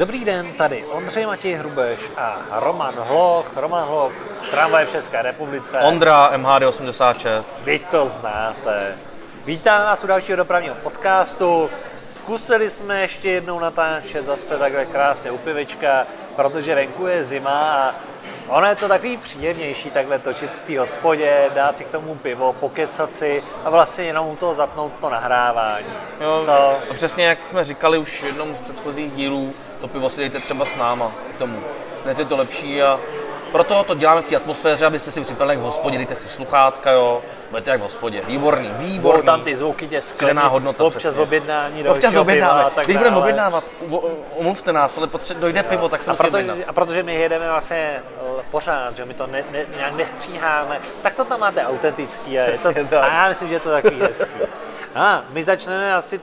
Dobrý 0.00 0.24
den, 0.24 0.52
tady 0.52 0.84
Ondřej 0.84 1.26
Matěj 1.26 1.54
Hrubeš 1.54 2.00
a 2.16 2.38
Roman 2.50 2.94
Hloch. 2.94 3.56
Roman 3.56 3.88
Hloch, 3.88 4.12
tramvaj 4.50 4.86
v 4.86 4.90
České 4.90 5.22
republice. 5.22 5.78
Ondra, 5.78 6.30
MHD 6.36 6.62
86. 6.62 7.48
Vy 7.64 7.78
to 7.78 8.08
znáte. 8.08 8.94
Vítám 9.44 9.84
vás 9.84 10.04
u 10.04 10.06
dalšího 10.06 10.36
dopravního 10.36 10.74
podcastu. 10.74 11.70
Zkusili 12.08 12.70
jsme 12.70 13.00
ještě 13.00 13.30
jednou 13.30 13.58
natáčet 13.58 14.26
zase 14.26 14.58
takhle 14.58 14.86
krásně 14.86 15.30
u 15.30 15.38
pivečka, 15.38 16.06
protože 16.36 16.74
venku 16.74 17.06
je 17.06 17.24
zima 17.24 17.60
a 17.60 17.94
ono 18.48 18.66
je 18.66 18.76
to 18.76 18.88
takový 18.88 19.16
příjemnější 19.16 19.90
takhle 19.90 20.18
točit 20.18 20.50
v 20.50 20.66
té 20.66 20.78
hospodě, 20.78 21.50
dát 21.54 21.78
si 21.78 21.84
k 21.84 21.88
tomu 21.88 22.14
pivo, 22.14 22.52
pokecat 22.52 23.14
si 23.14 23.42
a 23.64 23.70
vlastně 23.70 24.04
jenom 24.04 24.26
u 24.26 24.36
toho 24.36 24.54
zapnout 24.54 24.92
to 25.00 25.10
nahrávání. 25.10 25.86
Jo, 26.20 26.42
Co? 26.44 26.52
a 26.52 26.94
přesně 26.94 27.24
jak 27.24 27.46
jsme 27.46 27.64
říkali 27.64 27.98
už 27.98 28.22
v 28.22 28.26
jednom 28.26 28.56
z 28.56 28.64
předchozích 28.64 29.12
dílů, 29.12 29.54
to 29.80 29.88
pivo 29.88 30.10
si 30.10 30.20
dejte 30.20 30.38
třeba 30.38 30.64
s 30.64 30.76
náma 30.76 31.12
k 31.34 31.38
tomu. 31.38 31.58
Hned 32.04 32.18
je 32.18 32.24
to 32.24 32.36
lepší 32.36 32.82
a 32.82 33.00
proto 33.52 33.84
to 33.84 33.94
děláme 33.94 34.22
v 34.22 34.24
té 34.24 34.36
atmosféře, 34.36 34.86
abyste 34.86 35.10
si 35.10 35.20
připadali 35.20 35.56
v 35.56 35.60
hospodě, 35.60 35.96
dejte 35.96 36.14
si 36.14 36.28
sluchátka, 36.28 36.90
jo, 36.90 37.22
budete 37.50 37.70
jak 37.70 37.80
v 37.80 37.82
hospodě. 37.82 38.22
Výborný, 38.26 38.70
výborný. 38.78 39.22
tam 39.26 39.42
ty 39.42 39.56
zvuky 39.56 39.86
Přidaná 39.86 40.00
sklenic, 40.00 40.52
hodnota, 40.52 40.84
občas 40.84 41.02
přesně. 41.02 41.20
objednání 41.20 41.88
Občas 41.88 42.14
objednáme. 42.14 42.70
Když 42.84 42.96
budeme 42.96 43.16
objednávat, 43.16 43.64
omluvte 44.36 44.72
nás, 44.72 44.98
ale 44.98 45.06
potře- 45.06 45.34
dojde 45.34 45.62
pivo, 45.62 45.88
tak 45.88 46.02
se 46.02 46.10
A, 46.10 46.14
proto, 46.14 46.38
a 46.66 46.72
protože 46.72 47.02
my 47.02 47.14
jedeme 47.14 47.48
vlastně 47.48 48.02
eh, 48.38 48.42
pořád, 48.50 48.96
že 48.96 49.04
my 49.04 49.14
to 49.14 49.26
ne, 49.26 49.44
ne, 49.52 49.66
nějak 49.76 49.92
nestříháme, 49.94 50.80
tak 51.02 51.14
to 51.14 51.24
tam 51.24 51.40
máte 51.40 51.66
autentický 51.66 52.38
a, 52.38 52.42
je 52.42 52.84
to, 52.84 53.02
a 53.02 53.06
já 53.06 53.28
myslím, 53.28 53.48
že 53.48 53.54
je 53.54 53.60
to 53.60 53.70
takový 53.70 54.00
hezký. 54.00 54.40
A 54.94 55.22
my 55.30 55.44
začneme 55.44 55.94
asi 55.94 56.20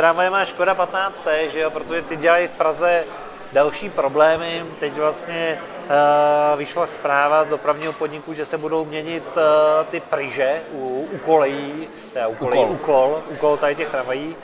tramvajem 0.00 0.34
a 0.34 0.44
Škoda 0.44 0.74
15, 0.74 1.24
že 1.52 1.60
jo, 1.60 1.70
protože 1.70 2.02
ty 2.02 2.16
dělají 2.16 2.48
v 2.48 2.50
Praze 2.50 3.04
další 3.52 3.90
problémy. 3.90 4.64
Teď 4.78 4.92
vlastně 4.92 5.60
uh, 5.60 6.58
vyšla 6.58 6.86
zpráva 6.86 7.44
z 7.44 7.48
dopravního 7.48 7.92
podniku, 7.92 8.34
že 8.34 8.44
se 8.44 8.58
budou 8.58 8.84
měnit 8.84 9.24
uh, 9.36 9.86
ty 9.86 10.00
pryže 10.00 10.62
u, 10.72 11.08
u 11.12 11.18
kolejí, 11.18 11.88
teda 12.12 12.28
u 12.28 12.34
kolejí, 12.34 12.64
Úkol. 12.64 12.74
úkol, 12.74 13.22
úkol 13.28 13.56
tady 13.56 13.74
těch 13.74 13.88
tramvají. 13.88 14.36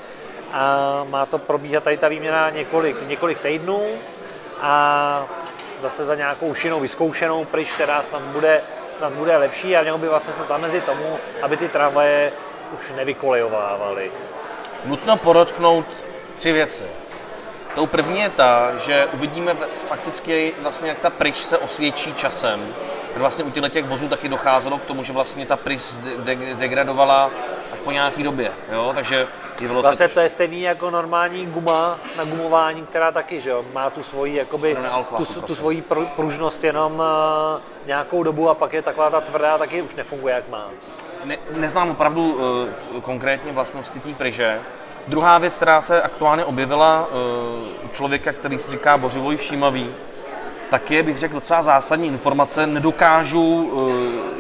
A 0.53 1.05
má 1.09 1.27
to 1.27 1.39
probíhat 1.39 1.85
tady 1.85 1.97
ta 1.97 2.09
výměna 2.09 2.51
několik, 2.51 3.09
několik 3.09 3.41
týdnů 3.41 3.81
a 4.61 5.27
zase 5.83 6.05
za 6.05 6.15
nějakou 6.15 6.55
šinou 6.55 6.81
vyzkoušenou 6.81 7.45
pryč, 7.45 7.73
která 7.73 8.03
snad 8.03 8.23
bude, 8.23 8.61
snad 8.99 9.13
bude 9.13 9.37
lepší 9.37 9.77
a 9.77 9.83
mělo 9.83 9.99
by 9.99 10.09
vlastně 10.09 10.33
se 10.33 10.43
zamezit 10.43 10.85
tomu, 10.85 11.19
aby 11.43 11.57
ty 11.57 11.69
tramvaje 11.69 12.33
už 12.75 12.93
nevykolejovávaly. 12.97 14.11
Nutno 14.85 15.17
podotknout 15.17 15.87
tři 16.35 16.53
věci. 16.53 16.83
Tou 17.75 17.87
první 17.87 18.21
je 18.21 18.31
ta, 18.31 18.77
že 18.79 19.09
uvidíme 19.13 19.55
fakticky 19.89 20.55
vlastně, 20.63 20.89
jak 20.89 20.99
ta 20.99 21.11
pryč 21.11 21.37
se 21.37 21.59
osvědčí 21.59 22.15
časem. 22.15 22.75
Vlastně 23.17 23.45
u 23.45 23.51
těchto 23.51 23.69
těch 23.69 23.85
vozů 23.85 24.09
taky 24.09 24.29
docházelo 24.29 24.79
k 24.79 24.85
tomu, 24.85 25.03
že 25.05 25.13
vlastně 25.13 25.47
ta 25.47 25.57
pryč 25.57 25.81
de- 26.03 26.35
de- 26.35 26.55
degradovala 26.55 27.31
až 27.73 27.79
po 27.85 27.91
nějaký 27.93 28.23
době. 28.23 28.53
Jo? 28.73 28.93
Takže 28.95 29.27
bylo 29.61 29.83
Zase 29.83 30.09
to 30.09 30.21
je 30.21 30.29
stejný 30.29 30.63
jako 30.63 30.91
normální 30.91 31.47
guma 31.47 31.99
na 32.17 32.25
gumování, 32.25 32.87
která 32.87 33.13
taky 33.13 33.41
že 33.41 33.51
jo, 33.51 33.65
má 33.73 33.91
tu 33.91 34.03
svoji, 34.03 34.35
jakoby, 34.37 34.77
No, 34.93 35.05
tu, 35.17 35.25
tu 35.25 35.41
prosím. 35.41 35.57
svoji 35.57 35.83
pr- 35.91 36.07
pružnost 36.07 36.65
jenom 36.65 36.93
uh, 36.93 37.61
nějakou 37.87 38.23
dobu 38.23 38.51
a 38.51 38.55
pak 38.55 38.73
je 38.73 38.83
taková 38.83 39.11
ta 39.11 39.21
tvrdá, 39.21 39.59
taky 39.59 39.83
už 39.83 39.95
nefunguje 39.95 40.35
jak 40.35 40.49
má. 40.49 40.67
Ne, 41.25 41.37
neznám 41.57 41.91
opravdu 41.91 42.33
uh, 42.95 43.01
konkrétně 43.03 43.53
vlastnosti 43.53 44.01
té 44.01 44.15
pryže. 44.15 44.61
Druhá 45.09 45.39
věc, 45.39 45.57
která 45.57 45.83
se 45.83 46.03
aktuálně 46.03 46.45
objevila 46.45 47.09
uh, 47.09 47.85
u 47.85 47.89
člověka, 47.93 48.33
který 48.33 48.59
si 48.59 48.71
říká 48.71 48.99
bořivoj 48.99 49.37
všímavý, 49.37 49.91
tak 50.71 50.91
je, 50.91 51.03
bych 51.03 51.19
řekl, 51.19 51.35
docela 51.35 51.63
zásadní 51.63 52.09
informace. 52.09 52.67
Nedokážu 52.67 53.71
uh, 53.73 53.91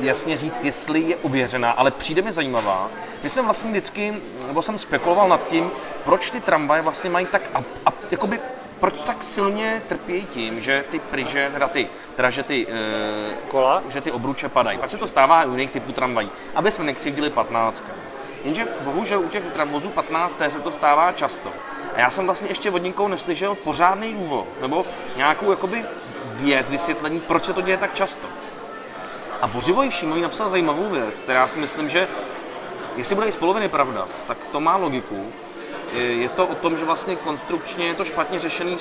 jasně 0.01 0.37
říct, 0.37 0.65
jestli 0.65 1.01
je 1.01 1.17
ověřená, 1.17 1.70
ale 1.70 1.91
přijde 1.91 2.23
mi 2.23 2.33
zajímavá. 2.33 2.89
My 3.23 3.31
jsme 3.31 3.42
vlastně 3.42 3.70
vždycky, 3.70 4.15
nebo 4.47 4.63
jsem 4.63 4.79
spekuloval 4.79 5.29
nad 5.29 5.47
tím, 5.47 5.70
proč 6.05 6.31
ty 6.31 6.41
tramvaje 6.41 6.83
vlastně 6.83 7.11
mají 7.11 7.27
tak, 7.27 7.42
a, 7.55 7.63
a, 7.86 7.92
jakoby, 8.11 8.41
proč 8.81 9.01
tak 9.01 9.23
silně 9.23 9.83
trpějí 9.89 10.27
tím, 10.27 10.61
že 10.61 10.85
ty 10.91 10.98
pryže, 10.98 11.51
teda 11.53 11.69
ty, 11.69 11.89
teda 12.14 12.31
že 12.31 12.42
ty, 12.42 12.67
uh, 12.67 12.73
Kola? 13.48 13.83
že 13.89 14.01
ty 14.01 14.13
obruče 14.13 14.48
padají. 14.48 14.79
Pak 14.79 14.91
se 14.91 14.98
to 14.98 15.07
stává 15.07 15.45
u 15.45 15.51
jiných 15.51 15.70
typů 15.70 15.92
tramvají, 15.92 16.31
aby 16.55 16.73
jsme 16.73 16.85
nekřivdili 16.85 17.31
15. 17.31 17.83
Jenže 18.45 18.67
bohužel 18.81 19.20
u 19.20 19.29
těch 19.29 19.45
tramvozů 19.45 19.89
15. 19.89 20.39
se 20.48 20.61
to 20.61 20.73
stává 20.73 21.13
často. 21.13 21.53
A 21.95 22.01
já 22.01 22.11
jsem 22.11 22.27
vlastně 22.27 22.48
ještě 22.48 22.70
od 22.70 22.83
nikoho 22.83 23.09
neslyšel 23.09 23.55
pořádný 23.55 24.15
důvod, 24.15 24.47
nebo 24.61 24.86
nějakou 25.17 25.51
jakoby 25.51 25.85
věc, 26.33 26.70
vysvětlení, 26.70 27.20
proč 27.20 27.45
se 27.45 27.53
to 27.53 27.61
děje 27.61 27.77
tak 27.77 27.95
často. 27.95 28.27
A 29.42 29.47
Bořivoj 29.47 29.91
Šímový 29.91 30.20
napsal 30.20 30.51
zajímavou 30.51 30.91
věc, 30.91 31.19
která 31.20 31.48
si 31.48 31.59
myslím, 31.59 31.89
že 31.89 32.09
jestli 32.97 33.15
bude 33.15 33.27
i 33.27 33.33
z 33.33 33.36
poloviny 33.36 33.69
pravda, 33.69 34.07
tak 34.27 34.39
to 34.53 34.61
má 34.61 34.77
logiku. 34.77 35.33
Je- 35.96 36.12
Je 36.23 36.29
to 36.29 36.46
o 36.46 36.55
tom, 36.55 36.79
že 36.79 36.84
vlastně 36.84 37.17
konstrukčně 37.17 37.86
je 37.86 37.95
to 37.95 38.05
špatně 38.05 38.40
řešený, 38.40 38.77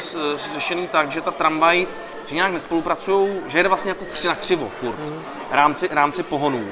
řešený 0.54 0.88
tak, 0.88 1.12
že 1.12 1.22
ta 1.22 1.32
tramvaj, 1.32 1.88
že 2.28 2.36
nějak 2.36 2.52
nespolupracují, 2.52 3.40
že 3.48 3.60
jede 3.60 3.70
vlastně 3.70 3.90
jako 3.90 4.06
kři 4.06 4.28
na 4.28 4.36
křivo 4.36 4.70
furt, 4.80 5.00
rámci, 5.52 5.90
rámci 5.92 6.24
pohonů. 6.24 6.66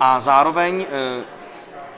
A 0.00 0.20
zároveň 0.20 0.86
eh, 1.20 1.24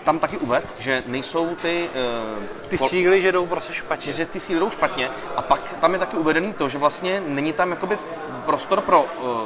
tam 0.04 0.18
taky 0.18 0.36
uved, 0.38 0.74
že 0.78 1.02
nejsou 1.06 1.54
ty, 1.62 1.88
eh, 1.94 2.68
Ty 2.68 2.78
síly, 2.78 3.22
že 3.22 3.32
jdou 3.32 3.46
prostě 3.46 3.72
špatně. 3.72 4.12
že 4.12 4.26
ty 4.26 4.40
síly 4.40 4.60
jdou 4.60 4.70
špatně 4.70 5.10
a 5.36 5.42
pak 5.42 5.60
tam 5.80 5.92
je 5.92 5.98
taky 5.98 6.16
uvedený 6.16 6.52
to, 6.52 6.68
že 6.68 6.78
vlastně 6.78 7.22
není 7.26 7.52
tam 7.52 7.70
jakoby 7.70 7.98
prostor 8.44 8.80
pro 8.80 9.00
uh, 9.02 9.40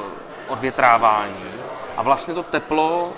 odvětrávání 0.49 1.45
a 1.97 2.03
vlastně 2.03 2.35
to 2.35 2.43
teplo 2.43 3.13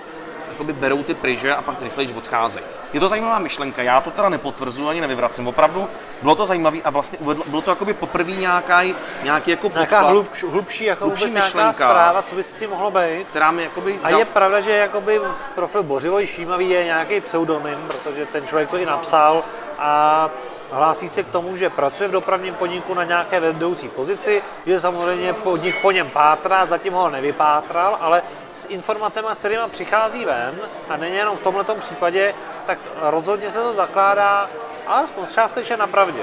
jakoby 0.56 0.72
berou 0.72 1.02
ty 1.02 1.14
pryže 1.14 1.54
a 1.54 1.62
pak 1.62 1.82
rychleji 1.82 2.12
odcházejí. 2.12 2.64
Je 2.92 3.00
to 3.00 3.08
zajímavá 3.08 3.38
myšlenka, 3.38 3.82
já 3.82 4.00
to 4.00 4.10
teda 4.10 4.28
nepotvrzuji 4.28 4.88
ani 4.88 5.00
nevyvracím. 5.00 5.48
Opravdu 5.48 5.88
bylo 6.22 6.34
to 6.34 6.46
zajímavé 6.46 6.78
a 6.84 6.90
vlastně 6.90 7.18
uvedlo, 7.18 7.44
bylo 7.46 7.62
to 7.62 7.70
jakoby 7.70 7.94
poprvé 7.94 8.30
nějaký, 8.32 8.94
nějaký 9.22 9.50
jako 9.50 9.70
Nějaká 9.74 10.00
hlubš, 10.00 10.44
hlubší, 10.44 10.84
jako 10.84 11.04
Hlubší 11.04 11.24
nějaká 11.30 11.46
myšlenka. 11.46 11.72
zpráva, 11.72 12.22
co 12.22 12.34
by 12.34 12.42
s 12.42 12.54
tím 12.54 12.70
mohlo 12.70 12.90
být. 12.90 13.26
která 13.28 13.50
mi 13.50 13.62
jakoby... 13.62 13.98
A 14.02 14.10
je 14.10 14.24
pravda, 14.24 14.60
že 14.60 14.70
jakoby 14.70 15.20
profil 15.54 15.82
Bořivoj 15.82 16.26
Šímavý 16.26 16.70
je 16.70 16.84
nějaký 16.84 17.20
pseudonym, 17.20 17.78
protože 17.86 18.26
ten 18.26 18.46
člověk 18.46 18.70
to 18.70 18.76
i 18.76 18.86
napsal 18.86 19.42
a 19.78 20.30
hlásí 20.70 21.08
se 21.08 21.22
k 21.22 21.30
tomu, 21.30 21.56
že 21.56 21.70
pracuje 21.70 22.08
v 22.08 22.12
dopravním 22.12 22.54
podniku 22.54 22.94
na 22.94 23.04
nějaké 23.04 23.40
vedoucí 23.40 23.88
pozici, 23.88 24.42
že 24.66 24.80
samozřejmě 24.80 25.32
podnik 25.32 25.82
po 25.82 25.90
něm 25.90 26.10
pátrá, 26.10 26.66
zatím 26.66 26.92
ho 26.92 27.10
nevypátral, 27.10 27.98
ale 28.00 28.22
s 28.54 28.66
informacemi, 28.68 29.28
s 29.32 29.38
kterými 29.38 29.62
přichází 29.70 30.24
ven, 30.24 30.60
a 30.88 30.96
není 30.96 31.16
jenom 31.16 31.36
v 31.36 31.42
tomto 31.42 31.74
případě, 31.74 32.34
tak 32.66 32.78
rozhodně 33.00 33.50
se 33.50 33.58
to 33.58 33.72
zakládá 33.72 34.50
alespoň 34.86 35.26
částečně 35.26 35.76
na 35.76 35.86
pravdě. 35.86 36.22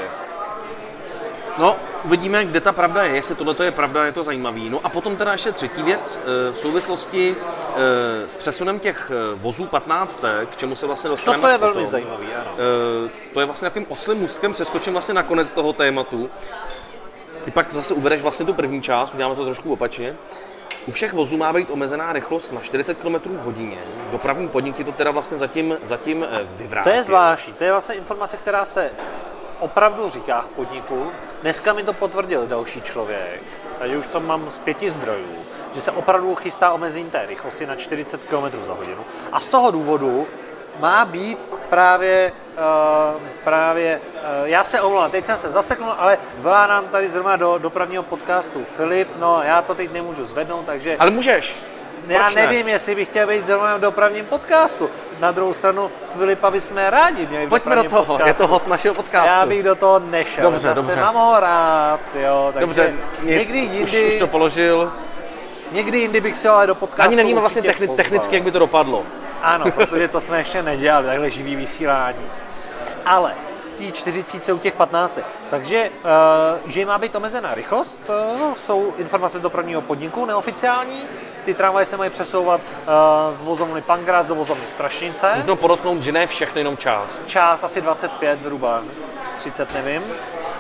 No, 1.58 1.76
uvidíme, 2.04 2.46
kde 2.46 2.62
ta 2.62 2.72
pravda 2.72 3.04
je, 3.04 3.16
jestli 3.16 3.36
tohle 3.36 3.66
je 3.66 3.72
pravda, 3.72 4.06
je 4.06 4.12
to 4.12 4.24
zajímavý. 4.24 4.70
No 4.70 4.80
a 4.84 4.90
potom 4.90 5.16
teda 5.18 5.32
ještě 5.32 5.52
třetí 5.52 5.84
věc, 5.84 6.20
eh, 6.22 6.52
v 6.52 6.58
souvislosti 6.58 7.36
eh, 7.36 8.30
s 8.30 8.38
přesunem 8.38 8.80
těch 8.80 9.12
eh, 9.12 9.36
vozů 9.36 9.66
15, 9.66 10.24
k 10.52 10.58
čemu 10.58 10.76
se 10.76 10.88
vlastně 10.88 11.10
dostaneme 11.10 11.42
Toto 11.42 11.48
je 11.48 11.54
až 11.54 11.60
potom. 11.60 11.74
velmi 11.74 11.88
zajímavý, 11.88 12.28
ano. 12.42 12.52
To 13.34 13.40
je 13.40 13.46
vlastně 13.46 13.66
takovým 13.66 13.88
oslým 13.90 14.18
můstkem, 14.18 14.54
přeskočím 14.54 14.94
vlastně 14.94 15.14
na 15.14 15.24
konec 15.24 15.54
toho 15.54 15.74
tématu. 15.74 16.30
Ty 17.44 17.52
pak 17.52 17.72
zase 17.72 17.94
ubereš 17.94 18.22
vlastně 18.22 18.46
tu 18.46 18.54
první 18.54 18.82
část, 18.82 19.14
uděláme 19.14 19.36
to 19.36 19.46
trošku 19.46 19.74
opačně. 19.74 20.16
U 20.86 20.92
všech 20.92 21.14
vozů 21.14 21.38
má 21.38 21.54
být 21.54 21.70
omezená 21.70 22.14
rychlost 22.14 22.52
na 22.52 22.62
40 22.62 22.98
km 22.98 23.16
v 23.16 23.44
hodině. 23.44 23.78
Dopravní 24.12 24.48
podniky 24.48 24.84
to 24.84 24.92
teda 24.92 25.12
vlastně 25.12 25.38
zatím, 25.38 25.78
zatím 25.84 26.26
eh, 26.70 26.84
To 26.84 26.90
je 26.90 27.04
zvláštní, 27.04 27.54
to 27.54 27.64
je 27.64 27.72
vlastně 27.72 27.96
informace, 27.96 28.38
která 28.38 28.66
se 28.66 28.92
opravdu 29.64 30.10
říká 30.10 30.42
v 30.42 30.46
podniku. 30.46 31.12
Dneska 31.42 31.74
mi 31.74 31.84
to 31.84 31.94
potvrdil 31.94 32.48
další 32.48 32.82
člověk, 32.82 33.42
takže 33.80 33.98
už 33.98 34.08
to 34.08 34.20
mám 34.20 34.52
z 34.52 34.58
pěti 34.58 34.90
zdrojů, 34.90 35.36
že 35.76 35.82
se 35.82 35.92
opravdu 35.92 36.36
chystá 36.36 36.72
omezení 36.72 37.10
té 37.10 37.26
rychlosti 37.26 37.66
na 37.66 37.76
40 37.76 38.26
km 38.26 38.64
za 38.66 38.74
hodinu. 38.74 39.06
A 39.32 39.40
z 39.40 39.46
toho 39.46 39.72
důvodu 39.72 40.28
má 40.80 41.06
být 41.06 41.40
právě, 41.70 42.32
uh, 42.56 43.22
právě 43.44 44.02
uh, 44.04 44.48
já 44.48 44.64
se 44.64 44.82
omlouvám, 44.82 45.12
teď 45.12 45.26
jsem 45.26 45.38
se 45.38 45.50
zaseknul, 45.50 45.96
ale 45.98 46.18
volá 46.38 46.68
nám 46.68 46.88
tady 46.88 47.12
zrovna 47.12 47.36
do 47.36 47.58
dopravního 47.58 48.04
podcastu 48.04 48.64
Filip, 48.64 49.08
no 49.20 49.42
já 49.44 49.62
to 49.62 49.76
teď 49.76 49.92
nemůžu 49.92 50.26
zvednout, 50.26 50.66
takže 50.66 50.98
Ale 51.00 51.12
můžeš. 51.12 51.56
Já 52.08 52.20
Proč 52.24 52.36
ne? 52.36 52.42
nevím, 52.48 52.68
jestli 52.68 52.96
bych 52.96 53.08
chtěl 53.08 53.28
být 53.28 53.46
zrovna 53.46 53.78
v 53.78 53.80
dopravním 53.80 54.26
podcastu. 54.26 54.90
Na 55.20 55.32
druhou 55.32 55.54
stranu 55.54 55.92
Filipa 56.18 56.52
bychom 56.52 56.78
rádi 56.78 57.28
měli 57.28 57.48
Pojďme 57.48 57.76
do 57.76 57.84
toho, 57.84 58.04
podcastu. 58.06 58.28
je 58.28 58.34
to 58.34 58.48
host 58.48 58.68
našeho 58.68 58.96
podcastu. 58.96 59.30
Já 59.40 59.46
bych 59.46 59.64
do 59.64 59.76
toho 59.76 60.00
nešel. 60.00 60.44
Dobře, 60.52 60.60
Zase 60.68 60.76
dobře. 60.76 61.00
mám 61.00 61.16
ho 61.16 61.40
rád, 61.40 62.00
jo. 62.16 62.50
Takže 62.54 62.60
Dobře, 62.66 62.94
nic, 63.24 63.30
někdy 63.38 63.60
jindy, 63.60 63.84
už, 64.08 64.14
už 64.14 64.16
to 64.20 64.28
položil. 64.28 64.92
někdy 65.72 65.98
jindy 66.00 66.22
bych 66.22 66.38
se 66.38 66.50
ale 66.50 66.68
do 66.68 66.76
podcastu 66.76 67.08
Ani 67.08 67.16
nevíme 67.16 67.40
vlastně 67.40 67.62
techni- 67.62 67.78
pozval. 67.88 67.96
technicky, 67.98 68.36
jak 68.36 68.44
by 68.44 68.52
to 68.52 68.60
dopadlo. 68.60 69.04
Ano, 69.42 69.72
protože 69.72 70.08
to 70.08 70.22
jsme 70.22 70.38
ještě 70.38 70.64
nedělali, 70.64 71.06
takhle 71.08 71.30
živý 71.30 71.56
vysílání. 71.56 72.26
Ale 73.06 73.34
té 73.78 73.92
40 73.92 74.54
u 74.54 74.58
těch 74.58 74.74
15. 74.74 75.20
Takže, 75.50 75.90
uh, 76.64 76.70
že 76.70 76.86
má 76.86 76.98
být 76.98 77.16
omezená 77.16 77.54
rychlost, 77.54 78.00
to 78.06 78.54
jsou 78.56 78.94
informace 78.98 79.38
z 79.38 79.42
dopravního 79.42 79.82
podniku 79.82 80.26
neoficiální. 80.26 81.04
Ty 81.46 81.54
tramvaje 81.54 81.86
se 81.86 81.98
mají 81.98 82.10
přesouvat 82.10 82.62
uh, 82.62 83.36
z 83.36 83.42
vozovny 83.42 83.82
Pankrát 83.82 84.28
do 84.28 84.36
vozovny 84.36 84.68
Strašnice. 84.68 85.34
Můžu 85.36 85.56
podotknout, 85.56 86.02
že 86.02 86.12
ne 86.12 86.28
všechny, 86.28 86.62
jenom 86.62 86.78
část. 86.78 87.24
Část 87.26 87.64
asi 87.64 87.82
25 87.82 88.42
zhruba, 88.42 88.84
30 89.36 89.74
nevím. 89.74 90.04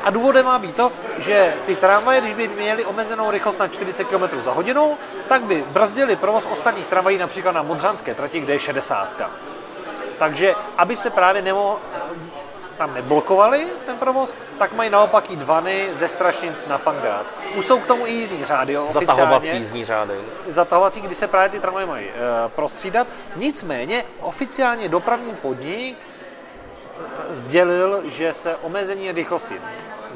A 0.04 0.10
důvodem 0.10 0.46
má 0.46 0.60
být 0.60 0.76
to, 0.76 0.92
že 1.18 1.54
ty 1.66 1.76
tramvaje, 1.76 2.22
když 2.22 2.34
by 2.34 2.48
měly 2.48 2.86
omezenou 2.86 3.32
rychlost 3.32 3.60
na 3.60 3.68
40 3.68 4.04
km 4.04 4.42
za 4.44 4.52
hodinu, 4.52 4.98
tak 5.28 5.44
by 5.44 5.66
brzdili 5.68 6.16
provoz 6.16 6.48
ostatních 6.52 6.88
tramvají 6.88 7.18
například 7.18 7.52
na 7.52 7.62
Modřanské 7.62 8.14
trati, 8.14 8.40
kde 8.40 8.54
je 8.54 8.60
60. 8.60 9.22
Takže 10.20 10.56
aby 10.78 10.96
se 10.96 11.10
právě 11.10 11.42
nemo, 11.42 11.80
tam 12.78 12.94
neblokovali 12.94 13.68
ten 13.86 13.98
provoz, 13.98 14.36
tak 14.58 14.74
mají 14.74 14.90
naopak 14.90 15.32
i 15.32 15.36
dvany 15.36 15.90
ze 15.94 16.08
Strašnic 16.08 16.66
na 16.68 16.78
Pangrác. 16.78 17.28
Už 17.56 17.66
jsou 17.66 17.80
k 17.80 17.86
tomu 17.86 18.08
i 18.08 18.12
jízdní 18.12 18.46
řády, 18.46 18.74
jo, 18.74 18.86
oficiálně. 18.86 19.06
Zatahovací 19.08 19.58
jízdní 19.58 19.86
řády. 19.86 20.14
Zatahovací, 20.48 21.02
kdy 21.02 21.16
se 21.16 21.28
právě 21.28 21.50
ty 21.50 21.60
tramvaje 21.60 21.86
mají 21.86 22.06
e, 22.08 22.12
prostřídat. 22.50 23.08
Nicméně 23.36 24.04
oficiálně 24.20 24.90
dopravní 24.90 25.36
podnik 25.36 25.98
sdělil, 27.30 28.02
že 28.06 28.34
se 28.34 28.56
omezení 28.56 29.12
rychlosti 29.12 29.62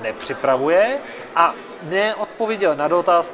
nepřipravuje 0.02 0.98
a 1.36 1.54
neodpověděl 1.84 2.76
na 2.76 2.88
dotaz, 2.88 3.34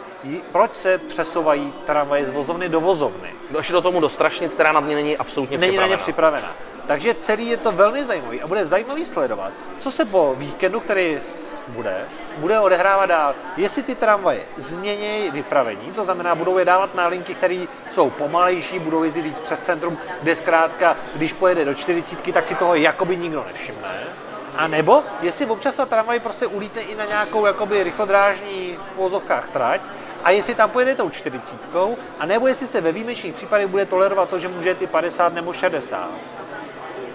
proč 0.52 0.76
se 0.76 0.98
přesouvají 0.98 1.74
tramvaje 1.86 2.26
z 2.26 2.32
vozovny 2.32 2.70
do 2.70 2.82
vozovny. 2.82 3.30
Došli 3.52 3.74
do 3.74 3.82
tomu 3.82 4.02
do 4.02 4.10
strašnic, 4.10 4.54
která 4.54 4.72
nad 4.72 4.88
ní 4.88 4.96
není 4.96 5.18
absolutně 5.18 5.58
Není 5.58 5.72
připravena. 5.72 5.90
na 5.90 5.98
ně 5.98 6.02
připravena. 6.04 6.52
Takže 6.88 7.14
celý 7.14 7.48
je 7.48 7.58
to 7.58 7.72
velmi 7.72 8.04
zajímavý 8.04 8.42
a 8.42 8.48
bude 8.48 8.66
zajímavý 8.66 9.06
sledovat, 9.06 9.52
co 9.80 9.92
se 9.92 10.06
po 10.06 10.36
víkendu, 10.38 10.80
který 10.80 11.20
bude, 11.68 12.06
bude 12.38 12.60
odehrávat 12.60 13.10
dál. 13.10 13.36
Jestli 13.58 13.84
ty 13.84 13.96
tramvaje 13.96 14.44
změní 14.58 15.32
vypravení, 15.32 15.92
to 15.96 16.04
znamená, 16.04 16.36
budou 16.36 16.58
je 16.58 16.66
dávat 16.66 16.96
na 16.96 17.08
linky, 17.08 17.36
které 17.36 17.66
jsou 17.92 18.10
pomalejší, 18.10 18.80
budou 18.80 19.04
jezdit 19.04 19.22
víc 19.22 19.40
přes 19.40 19.60
centrum, 19.60 19.98
kde 20.22 20.36
zkrátka, 20.36 20.98
když 21.16 21.34
pojede 21.34 21.66
do 21.66 21.74
40, 21.74 22.34
tak 22.34 22.48
si 22.48 22.56
toho 22.56 22.76
jakoby 22.76 23.18
nikdo 23.18 23.46
nevšimne. 23.48 24.04
A 24.56 24.68
nebo 24.68 25.04
jestli 25.22 25.46
občas 25.46 25.76
ta 25.76 25.86
tramvaj 25.86 26.20
prostě 26.20 26.48
ulítne 26.48 26.82
i 26.82 26.96
na 26.96 27.06
nějakou 27.06 27.46
jakoby 27.46 27.84
rychlodrážní 27.84 28.78
v 28.94 28.98
vozovkách 28.98 29.50
trať, 29.50 29.82
a 30.24 30.30
jestli 30.30 30.56
tam 30.56 30.70
pojede 30.70 30.96
tou 30.96 31.10
40, 31.10 31.70
a 32.20 32.26
nebo 32.26 32.48
jestli 32.48 32.68
se 32.68 32.82
ve 32.82 32.92
výjimečných 32.92 33.36
případech 33.36 33.68
bude 33.68 33.86
tolerovat 33.86 34.30
to, 34.30 34.40
že 34.40 34.48
může 34.48 34.76
ty 34.76 34.88
50 34.88 35.34
nebo 35.34 35.54
60 35.54 36.10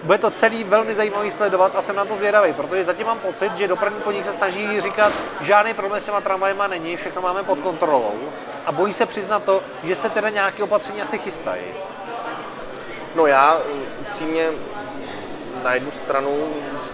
bude 0.03 0.17
to 0.17 0.31
celý 0.31 0.63
velmi 0.63 0.95
zajímavý 0.95 1.31
sledovat 1.31 1.75
a 1.75 1.81
jsem 1.81 1.95
na 1.95 2.05
to 2.05 2.15
zvědavý, 2.15 2.53
protože 2.53 2.85
zatím 2.85 3.07
mám 3.07 3.19
pocit, 3.19 3.57
že 3.57 3.67
dopravní 3.67 4.01
podnik 4.01 4.25
se 4.25 4.33
snaží 4.33 4.81
říkat, 4.81 5.13
žádný 5.41 5.73
problém 5.73 6.01
s 6.01 6.05
těma 6.05 6.21
tramvajema 6.21 6.67
není, 6.67 6.95
všechno 6.95 7.21
máme 7.21 7.43
pod 7.43 7.59
kontrolou 7.59 8.13
a 8.65 8.71
bojí 8.71 8.93
se 8.93 9.05
přiznat 9.05 9.43
to, 9.43 9.61
že 9.83 9.95
se 9.95 10.09
teda 10.09 10.29
nějaké 10.29 10.63
opatření 10.63 11.01
asi 11.01 11.17
chystají. 11.17 11.63
No 13.15 13.27
já 13.27 13.57
upřímně 14.01 14.49
na 15.63 15.73
jednu 15.73 15.91
stranu 15.91 16.47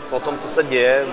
po 0.10 0.20
tom, 0.20 0.40
co 0.40 0.48
se 0.48 0.64
děje, 0.64 1.06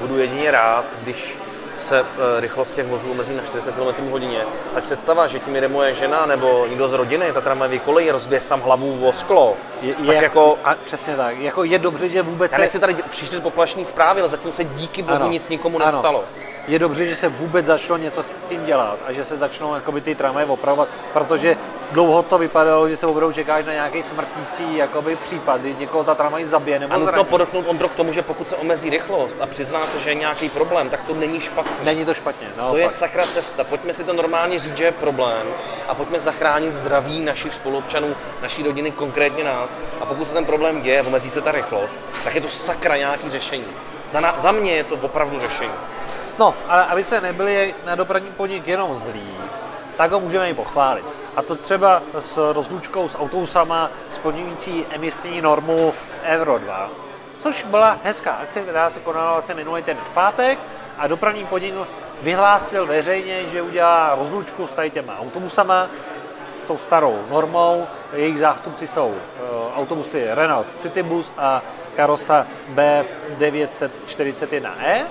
budu 0.00 0.18
jedině 0.18 0.50
rád, 0.50 0.84
když 1.02 1.38
se 1.78 2.00
e, 2.00 2.04
rychlost 2.40 2.72
těch 2.72 2.86
vozů 2.86 3.10
omezí 3.10 3.34
na 3.34 3.42
40 3.42 3.74
km 3.74 4.10
hodině. 4.10 4.40
Tak 4.74 4.84
představa, 4.84 5.26
že 5.26 5.38
tím 5.38 5.54
jede 5.54 5.68
moje 5.68 5.94
žena 5.94 6.26
nebo 6.26 6.66
někdo 6.68 6.88
z 6.88 6.92
rodiny, 6.92 7.32
ta 7.32 7.40
tramvajový 7.40 7.78
kolej, 7.78 8.10
rozběs 8.10 8.46
tam 8.46 8.60
hlavu 8.60 9.08
o 9.08 9.12
sklo. 9.12 9.54
Je, 9.82 9.94
tak 9.94 10.06
je, 10.06 10.14
jako, 10.14 10.58
a 10.64 10.74
přesně 10.84 11.16
tak. 11.16 11.38
Jako 11.38 11.64
je 11.64 11.78
dobře, 11.78 12.08
že 12.08 12.22
vůbec 12.22 12.52
já 12.52 12.58
nechci 12.58 12.80
tady 12.80 12.96
šířit 13.12 13.42
poplašní 13.42 13.84
zprávy, 13.84 14.20
ale 14.20 14.30
zatím 14.30 14.52
se 14.52 14.64
díky 14.64 15.02
bohu 15.02 15.16
Ano. 15.16 15.28
nic 15.28 15.48
nikomu 15.48 15.82
Ano. 15.82 16.24
Je 16.68 16.78
dobře, 16.78 17.06
že 17.06 17.16
se 17.16 17.28
vůbec 17.28 17.66
začalo 17.66 17.96
něco 17.98 18.22
s 18.22 18.30
tím 18.48 18.64
dělat 18.64 18.98
a 19.06 19.12
že 19.12 19.24
se 19.24 19.36
začnou 19.36 19.74
jakoby, 19.74 20.00
ty 20.00 20.14
tramvaje 20.14 20.46
opravovat, 20.46 20.88
protože 21.12 21.56
dlouho 21.90 22.22
to 22.22 22.38
vypadalo, 22.38 22.88
že 22.88 22.96
se 22.96 23.06
opravdu 23.06 23.32
čekáš 23.32 23.64
na 23.64 23.72
nějaký 23.72 24.02
smrtící 24.02 24.76
jakoby, 24.76 25.16
případ, 25.16 25.60
kdy 25.60 25.74
někoho 25.78 26.04
ta 26.04 26.14
tramvaj 26.14 26.44
zabije 26.44 26.78
nebo 26.78 26.94
A 26.94 26.96
nutno 26.98 27.12
zraní. 27.12 27.24
podotknout 27.24 27.64
Ondro 27.68 27.88
k 27.88 27.94
tomu, 27.94 28.12
že 28.12 28.22
pokud 28.22 28.48
se 28.48 28.56
omezí 28.56 28.90
rychlost 28.90 29.38
a 29.40 29.46
přizná 29.46 29.86
se, 29.86 30.00
že 30.00 30.10
je 30.10 30.14
nějaký 30.14 30.48
problém, 30.48 30.88
tak 30.88 31.00
to 31.06 31.14
není 31.14 31.40
špatné. 31.40 31.76
Není 31.82 32.04
to 32.04 32.14
špatně, 32.14 32.48
no, 32.58 32.70
To 32.70 32.76
je 32.76 32.90
sakra 32.90 33.26
cesta. 33.26 33.64
Pojďme 33.64 33.92
si 33.92 34.04
to 34.04 34.12
normálně 34.12 34.58
říct, 34.58 34.76
že 34.76 34.84
je 34.84 34.92
problém 34.92 35.46
a 35.88 35.94
pojďme 35.94 36.20
zachránit 36.20 36.74
zdraví 36.74 37.20
našich 37.20 37.54
spoluobčanů, 37.54 38.14
naší 38.42 38.62
rodiny, 38.62 38.90
konkrétně 38.90 39.44
nás. 39.44 39.78
A 40.00 40.06
pokud 40.06 40.28
se 40.28 40.34
ten 40.34 40.44
problém 40.44 40.80
děje, 40.82 41.02
omezí 41.02 41.30
se 41.30 41.40
ta 41.40 41.52
rychlost, 41.52 42.00
tak 42.24 42.34
je 42.34 42.40
to 42.40 42.48
sakra 42.48 42.96
nějaký 42.96 43.30
řešení. 43.30 43.64
Za, 44.12 44.20
na, 44.20 44.34
za 44.38 44.52
mě 44.52 44.72
je 44.72 44.84
to 44.84 44.94
opravdu 44.94 45.40
řešení. 45.40 45.72
No, 46.38 46.54
ale 46.68 46.84
aby 46.84 47.04
se 47.04 47.20
nebyli 47.20 47.74
na 47.86 47.94
dopravní 47.94 48.30
podnik 48.30 48.68
jenom 48.68 48.94
zlí, 48.94 49.30
tak 49.96 50.12
ho 50.12 50.20
můžeme 50.20 50.50
i 50.50 50.54
pochválit. 50.54 51.04
A 51.36 51.42
to 51.42 51.54
třeba 51.54 52.02
s 52.18 52.52
rozlučkou 52.52 53.08
s 53.08 53.18
autobusama 53.18 53.90
splňující 54.08 54.86
emisní 54.90 55.40
normu 55.40 55.94
Euro 56.24 56.58
2, 56.58 56.90
což 57.42 57.62
byla 57.62 57.98
hezká 58.04 58.32
akce, 58.32 58.60
která 58.60 58.90
se 58.90 59.00
konala 59.00 59.32
vlastně 59.32 59.54
minulý 59.54 59.82
ten 59.82 59.98
pátek 60.14 60.58
a 60.98 61.06
dopravní 61.06 61.46
podnik 61.46 61.74
vyhlásil 62.22 62.86
veřejně, 62.86 63.46
že 63.46 63.62
udělá 63.62 64.14
rozlučku 64.14 64.66
s 64.66 64.72
tady 64.72 64.90
těma 64.90 65.18
autobusama, 65.18 65.88
s 66.48 66.56
tou 66.66 66.78
starou 66.78 67.18
normou. 67.30 67.86
Jejich 68.12 68.38
zástupci 68.38 68.86
jsou 68.86 69.14
eh, 69.14 69.18
autobusy 69.76 70.26
Renault 70.30 70.80
Citybus 70.80 71.32
a 71.38 71.62
Karosa 71.96 72.46
B941E 72.74 75.04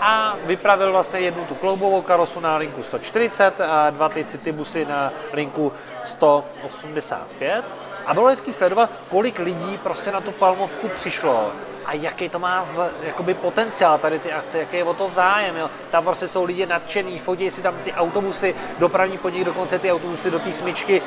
a 0.00 0.36
vypravil 0.44 0.92
vlastně 0.92 1.20
jednu 1.20 1.44
tu 1.44 1.54
kloubovou 1.54 2.02
karosu 2.02 2.40
na 2.40 2.56
linku 2.56 2.82
140 2.82 3.60
a 3.60 3.90
dva 3.90 4.08
ty 4.08 4.24
Citybusy 4.24 4.84
na 4.84 5.12
linku 5.32 5.72
185. 6.04 7.64
A 8.06 8.14
bylo 8.14 8.26
hezký 8.26 8.52
sledovat, 8.52 8.90
kolik 9.10 9.38
lidí 9.38 9.78
prostě 9.82 10.12
na 10.12 10.20
tu 10.20 10.32
Palmovku 10.32 10.88
přišlo 10.88 11.52
a 11.86 11.92
jaký 11.92 12.28
to 12.28 12.38
má 12.38 12.64
z, 12.64 12.80
jakoby 13.02 13.34
potenciál 13.34 13.98
tady 13.98 14.18
ty 14.18 14.32
akce, 14.32 14.58
jaký 14.58 14.76
je 14.76 14.84
o 14.84 14.94
to 14.94 15.08
zájem. 15.08 15.56
Jo. 15.56 15.70
Tam 15.90 16.04
prostě 16.04 16.28
jsou 16.28 16.44
lidi 16.44 16.66
nadšený, 16.66 17.18
fotí 17.18 17.50
si 17.50 17.62
tam 17.62 17.74
ty 17.84 17.92
autobusy, 17.92 18.54
dopravní 18.78 19.18
podnik, 19.18 19.44
dokonce 19.44 19.78
ty 19.78 19.92
autobusy 19.92 20.30
do 20.30 20.38
té 20.38 20.52
smyčky, 20.52 21.02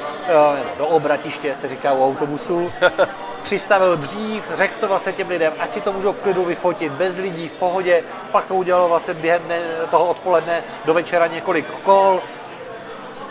do 0.77 0.87
obratiště 0.87 1.55
se 1.55 1.67
říká 1.67 1.93
u 1.93 2.05
autobusu, 2.05 2.71
přistavil 3.43 3.97
dřív, 3.97 4.51
řekl 4.53 4.73
to 4.79 4.87
vlastně 4.87 5.13
těm 5.13 5.29
lidem, 5.29 5.53
ať 5.59 5.73
si 5.73 5.81
to 5.81 5.93
můžou 5.93 6.13
v 6.13 6.19
klidu 6.19 6.45
vyfotit, 6.45 6.91
bez 6.91 7.17
lidí, 7.17 7.49
v 7.49 7.51
pohodě, 7.51 8.03
pak 8.31 8.45
to 8.45 8.55
udělalo 8.55 8.89
vlastně 8.89 9.13
během 9.13 9.41
toho 9.91 10.07
odpoledne 10.07 10.63
do 10.85 10.93
večera 10.93 11.27
několik 11.27 11.65
kol, 11.83 12.21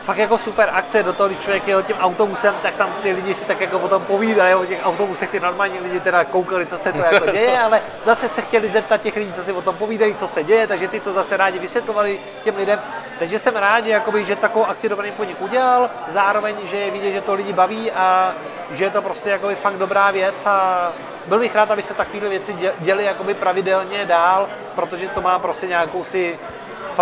fakt 0.09 0.19
jako 0.19 0.39
super 0.39 0.71
akce 0.73 1.03
do 1.03 1.13
toho, 1.13 1.29
když 1.29 1.39
člověk 1.39 1.69
jel 1.69 1.83
tím 1.83 1.97
autobusem, 2.01 2.55
tak 2.63 2.75
tam 2.75 2.89
ty 3.03 3.13
lidi 3.13 3.35
si 3.35 3.45
tak 3.45 3.61
jako 3.61 3.79
potom 3.79 4.03
povídají 4.03 4.55
o 4.55 4.67
těch 4.67 4.79
autobusech, 4.85 5.31
ty 5.31 5.41
normální 5.41 5.79
lidi 5.79 6.01
teda 6.01 6.25
koukali, 6.25 6.67
co 6.67 6.79
se 6.79 6.93
to 6.93 7.03
jako 7.13 7.31
děje, 7.33 7.61
ale 7.61 7.83
zase 8.03 8.29
se 8.29 8.43
chtěli 8.43 8.71
zeptat 8.71 9.01
těch 9.01 9.17
lidí, 9.17 9.33
co 9.33 9.43
si 9.43 9.53
o 9.53 9.63
tom 9.63 9.77
povídají, 9.77 10.15
co 10.15 10.29
se 10.29 10.45
děje, 10.45 10.67
takže 10.67 10.89
ty 10.89 11.01
to 11.01 11.13
zase 11.13 11.37
rádi 11.37 11.59
vysvětlovali 11.59 12.21
těm 12.43 12.57
lidem. 12.57 12.81
Takže 13.19 13.39
jsem 13.39 13.57
rád, 13.57 13.85
že, 13.85 13.91
jakoby, 13.91 14.25
že 14.25 14.37
takovou 14.37 14.67
akci 14.67 14.89
dobrý 14.89 15.11
podnik 15.11 15.43
udělal, 15.43 15.91
zároveň, 16.09 16.57
že 16.65 16.77
je 16.77 16.91
vidět, 16.91 17.13
že 17.13 17.21
to 17.21 17.35
lidi 17.35 17.53
baví 17.53 17.93
a 17.93 18.33
že 18.71 18.85
je 18.85 18.91
to 18.91 19.03
prostě 19.03 19.31
jakoby 19.31 19.55
fakt 19.55 19.77
dobrá 19.77 20.11
věc 20.11 20.47
a 20.47 20.89
byl 21.27 21.39
bych 21.39 21.55
rád, 21.55 21.71
aby 21.71 21.83
se 21.83 21.95
takovéhle 21.95 22.29
věci 22.29 22.55
dě- 22.55 22.73
děly 22.79 23.05
jakoby 23.05 23.35
pravidelně 23.35 24.05
dál, 24.05 24.49
protože 24.75 25.09
to 25.09 25.21
má 25.21 25.39
prostě 25.39 25.67
nějakou 25.67 26.05
si 26.05 26.39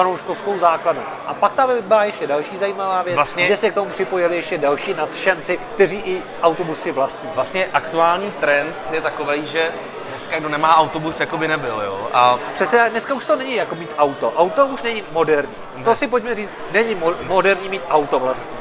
fanouškovskou 0.00 0.58
základnu. 0.58 1.02
A 1.26 1.34
pak 1.34 1.52
tam 1.52 1.70
byla 1.80 2.04
ještě 2.04 2.26
další 2.26 2.56
zajímavá 2.56 3.02
věc, 3.02 3.14
Vlastně- 3.16 3.46
že 3.46 3.56
se 3.56 3.70
k 3.70 3.74
tomu 3.74 3.90
připojili 3.90 4.36
ještě 4.36 4.58
další 4.58 4.94
nadšenci, 4.94 5.58
kteří 5.74 5.96
i 5.98 6.22
autobusy 6.42 6.92
vlastní. 6.92 7.30
Vlastně 7.34 7.66
aktuální 7.72 8.30
trend 8.30 8.76
je 8.92 9.00
takový, 9.00 9.46
že 9.46 9.70
dneska 10.10 10.38
kdo 10.38 10.48
nemá 10.48 10.76
autobus, 10.76 11.20
jako 11.20 11.38
by 11.38 11.48
nebyl, 11.48 11.82
jo. 11.84 12.08
A 12.12 12.38
Přesně, 12.54 12.86
dneska 12.90 13.14
už 13.14 13.26
to 13.26 13.36
není 13.36 13.54
jako 13.54 13.74
mít 13.74 13.90
auto. 13.98 14.32
Auto 14.36 14.66
už 14.66 14.82
není 14.82 15.04
moderní. 15.12 15.54
To 15.84 15.94
si 15.94 16.06
pojďme 16.08 16.34
říct, 16.34 16.52
není 16.72 16.94
mo- 16.96 17.16
moderní 17.26 17.68
mít 17.68 17.82
auto 17.90 18.18
vlastně. 18.18 18.56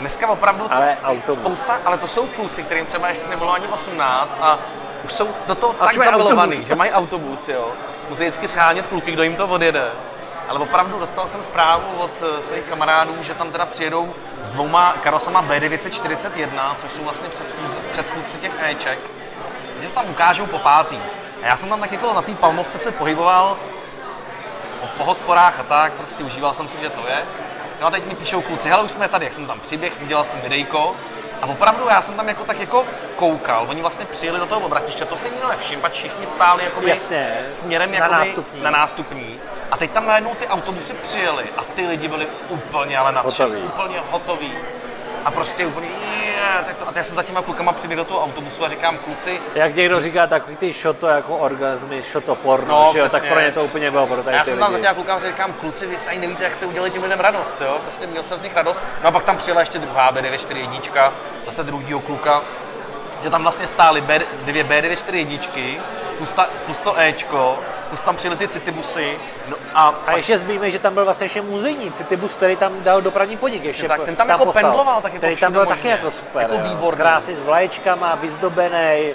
dneska 0.00 0.28
opravdu 0.28 0.66
Ale 0.70 0.96
autobus. 1.04 1.34
spousta, 1.34 1.78
ale 1.84 1.98
to 1.98 2.08
jsou 2.08 2.26
kluci, 2.26 2.62
kterým 2.62 2.86
třeba 2.86 3.08
ještě 3.08 3.28
nebylo 3.28 3.52
ani 3.52 3.66
18 3.66 4.38
a 4.42 4.58
už 5.04 5.12
jsou 5.12 5.28
do 5.46 5.54
toho 5.54 5.74
A 5.80 5.86
tak 5.86 5.98
zamilovaný, 5.98 6.64
že 6.64 6.74
mají 6.74 6.90
autobus, 6.92 7.48
jo. 7.48 7.68
Musí 8.08 8.22
vždycky 8.22 8.48
schánět 8.48 8.86
kluky, 8.86 9.12
kdo 9.12 9.22
jim 9.22 9.36
to 9.36 9.46
odjede. 9.46 9.90
Ale 10.48 10.58
opravdu 10.58 10.98
dostal 10.98 11.28
jsem 11.28 11.42
zprávu 11.42 11.84
od 11.98 12.10
eh, 12.22 12.42
svých 12.42 12.64
kamarádů, 12.64 13.14
že 13.22 13.34
tam 13.34 13.52
teda 13.52 13.66
přijedou 13.66 14.14
s 14.42 14.48
dvouma 14.48 14.94
karosama 15.02 15.42
B941, 15.42 16.74
což 16.80 16.92
jsou 16.92 17.02
vlastně 17.02 17.28
předchůdci, 17.90 18.38
těch 18.38 18.52
Eček, 18.62 18.98
že 19.80 19.88
se 19.88 19.94
tam 19.94 20.10
ukážou 20.10 20.46
po 20.46 20.58
pátý. 20.58 20.98
A 21.42 21.46
já 21.46 21.56
jsem 21.56 21.68
tam 21.68 21.80
tak 21.80 21.92
jako 21.92 22.12
na 22.12 22.22
té 22.22 22.34
palmovce 22.34 22.78
se 22.78 22.92
pohyboval 22.92 23.56
po, 24.80 24.86
po 24.86 25.04
hospodách 25.04 25.60
a 25.60 25.62
tak, 25.62 25.92
prostě 25.92 26.24
užíval 26.24 26.54
jsem 26.54 26.68
si, 26.68 26.80
že 26.80 26.90
to 26.90 27.08
je. 27.08 27.22
No 27.80 27.86
a 27.86 27.90
teď 27.90 28.06
mi 28.06 28.14
píšou 28.14 28.40
kluci, 28.40 28.68
hele 28.68 28.82
už 28.82 28.90
jsme 28.90 29.08
tady, 29.08 29.24
jak 29.24 29.34
jsem 29.34 29.46
tam 29.46 29.60
přiběh, 29.60 29.92
dělal 30.06 30.24
jsem 30.24 30.40
videjko 30.40 30.94
A 31.42 31.46
opravdu 31.46 31.88
já 31.88 32.02
jsem 32.02 32.14
tam 32.14 32.28
jako 32.28 32.44
tak 32.44 32.60
jako 32.60 32.84
koukal, 33.16 33.66
oni 33.68 33.80
vlastně 33.82 34.06
přijeli 34.06 34.38
do 34.38 34.46
toho 34.46 34.60
obratiště, 34.60 35.04
to 35.04 35.16
si 35.16 35.30
nikdo 35.30 35.48
nevšiml, 35.48 35.80
pak 35.82 35.92
všichni 35.92 36.26
stáli 36.26 36.64
jakoby 36.64 36.90
Jasně, 36.90 37.44
směrem 37.48 37.92
na 37.98 38.08
nástupní. 38.08 38.60
na 38.62 38.70
nástupní. 38.70 39.38
A 39.70 39.76
teď 39.76 39.90
tam 39.90 40.06
najednou 40.06 40.34
ty 40.34 40.46
autobusy 40.48 40.92
přijeli 40.92 41.44
a 41.56 41.64
ty 41.64 41.86
lidi 41.86 42.08
byli 42.08 42.26
úplně 42.48 42.98
ale 42.98 43.12
nadšení, 43.12 43.62
úplně 43.62 44.00
hotoví. 44.10 44.52
A 45.24 45.30
prostě 45.30 45.66
úplně, 45.66 45.88
tak 46.66 46.76
to, 46.76 46.88
a 46.88 46.92
já 46.94 47.04
jsem 47.04 47.16
za 47.16 47.22
těma 47.22 47.42
klukama 47.42 47.72
přiběhl 47.72 48.04
do 48.04 48.08
toho 48.08 48.24
autobusu 48.24 48.64
a 48.64 48.68
říkám, 48.68 48.98
kluci, 48.98 49.40
Jak 49.54 49.74
někdo 49.74 50.00
říká, 50.00 50.26
takový 50.26 50.56
ty 50.56 50.72
šoto 50.72 51.06
jako 51.08 51.36
orgasmy, 51.36 52.02
šoto 52.02 52.34
porno, 52.34 52.84
No, 52.86 52.92
že 52.92 52.98
jo, 52.98 53.08
tak 53.08 53.26
pro 53.28 53.40
ně 53.40 53.52
to 53.52 53.64
úplně 53.64 53.90
bylo 53.90 54.06
pro 54.06 54.22
tady 54.22 54.36
já 54.36 54.44
jsem 54.44 54.58
tam 54.58 54.72
za 54.72 54.78
těma 54.78 54.94
klukama 54.94 55.20
říkám, 55.20 55.52
kluci, 55.52 55.86
vy 55.86 55.96
ani 56.06 56.18
nevíte, 56.18 56.44
jak 56.44 56.54
jste 56.56 56.66
udělali 56.66 56.90
těm 56.90 57.02
lidem 57.02 57.20
radost, 57.20 57.60
jo? 57.60 57.78
Prostě 57.82 58.06
měl 58.06 58.22
jsem 58.22 58.38
z 58.38 58.42
nich 58.42 58.56
radost. 58.56 58.82
No 59.02 59.08
a 59.08 59.12
pak 59.12 59.24
tam 59.24 59.36
přijela 59.36 59.60
ještě 59.60 59.78
druhá 59.78 60.12
B941, 60.12 61.12
zase 61.46 61.62
druhýho 61.62 62.00
kluka, 62.00 62.42
že 63.22 63.30
tam 63.30 63.42
vlastně 63.42 63.66
stály 63.66 64.00
B, 64.00 64.20
dvě 64.44 64.64
B941, 64.64 65.80
plus, 66.18 66.32
ta, 66.32 66.48
plus 66.66 66.78
to 66.80 67.00
Ečko, 67.00 67.58
plus 67.88 68.00
tam 68.00 68.16
přijeli 68.16 68.36
ty 68.36 68.48
citybusy, 68.48 69.18
no 69.48 69.56
a, 69.74 69.94
A 70.06 70.16
ještě 70.16 70.38
zmíníme, 70.38 70.70
že 70.70 70.78
tam 70.78 70.94
byl 70.94 71.04
vlastně 71.04 71.24
ještě 71.24 71.42
muzejní 71.42 71.92
Citybus, 71.92 72.32
který 72.32 72.56
tam 72.56 72.82
dal 72.82 73.02
dopravní 73.02 73.36
podnik. 73.36 73.64
Ještě 73.64 73.88
tak, 73.88 74.02
ten 74.04 74.16
tam 74.16 74.28
jako 74.28 74.44
poslal. 74.44 74.64
pendloval 74.64 75.00
taky 75.00 75.18
Který 75.18 75.34
po 75.34 75.40
tam 75.40 75.52
byl 75.52 75.60
všude 75.60 75.76
taky 75.76 75.88
jako 75.88 76.10
super. 76.10 76.42
Jako 76.42 76.54
jo. 76.54 76.60
výborný. 76.64 76.96
Krásně 76.96 77.36
s 77.36 77.44
vlaječkama, 77.44 78.14
vyzdobený, 78.14 78.76
eh, 78.76 79.14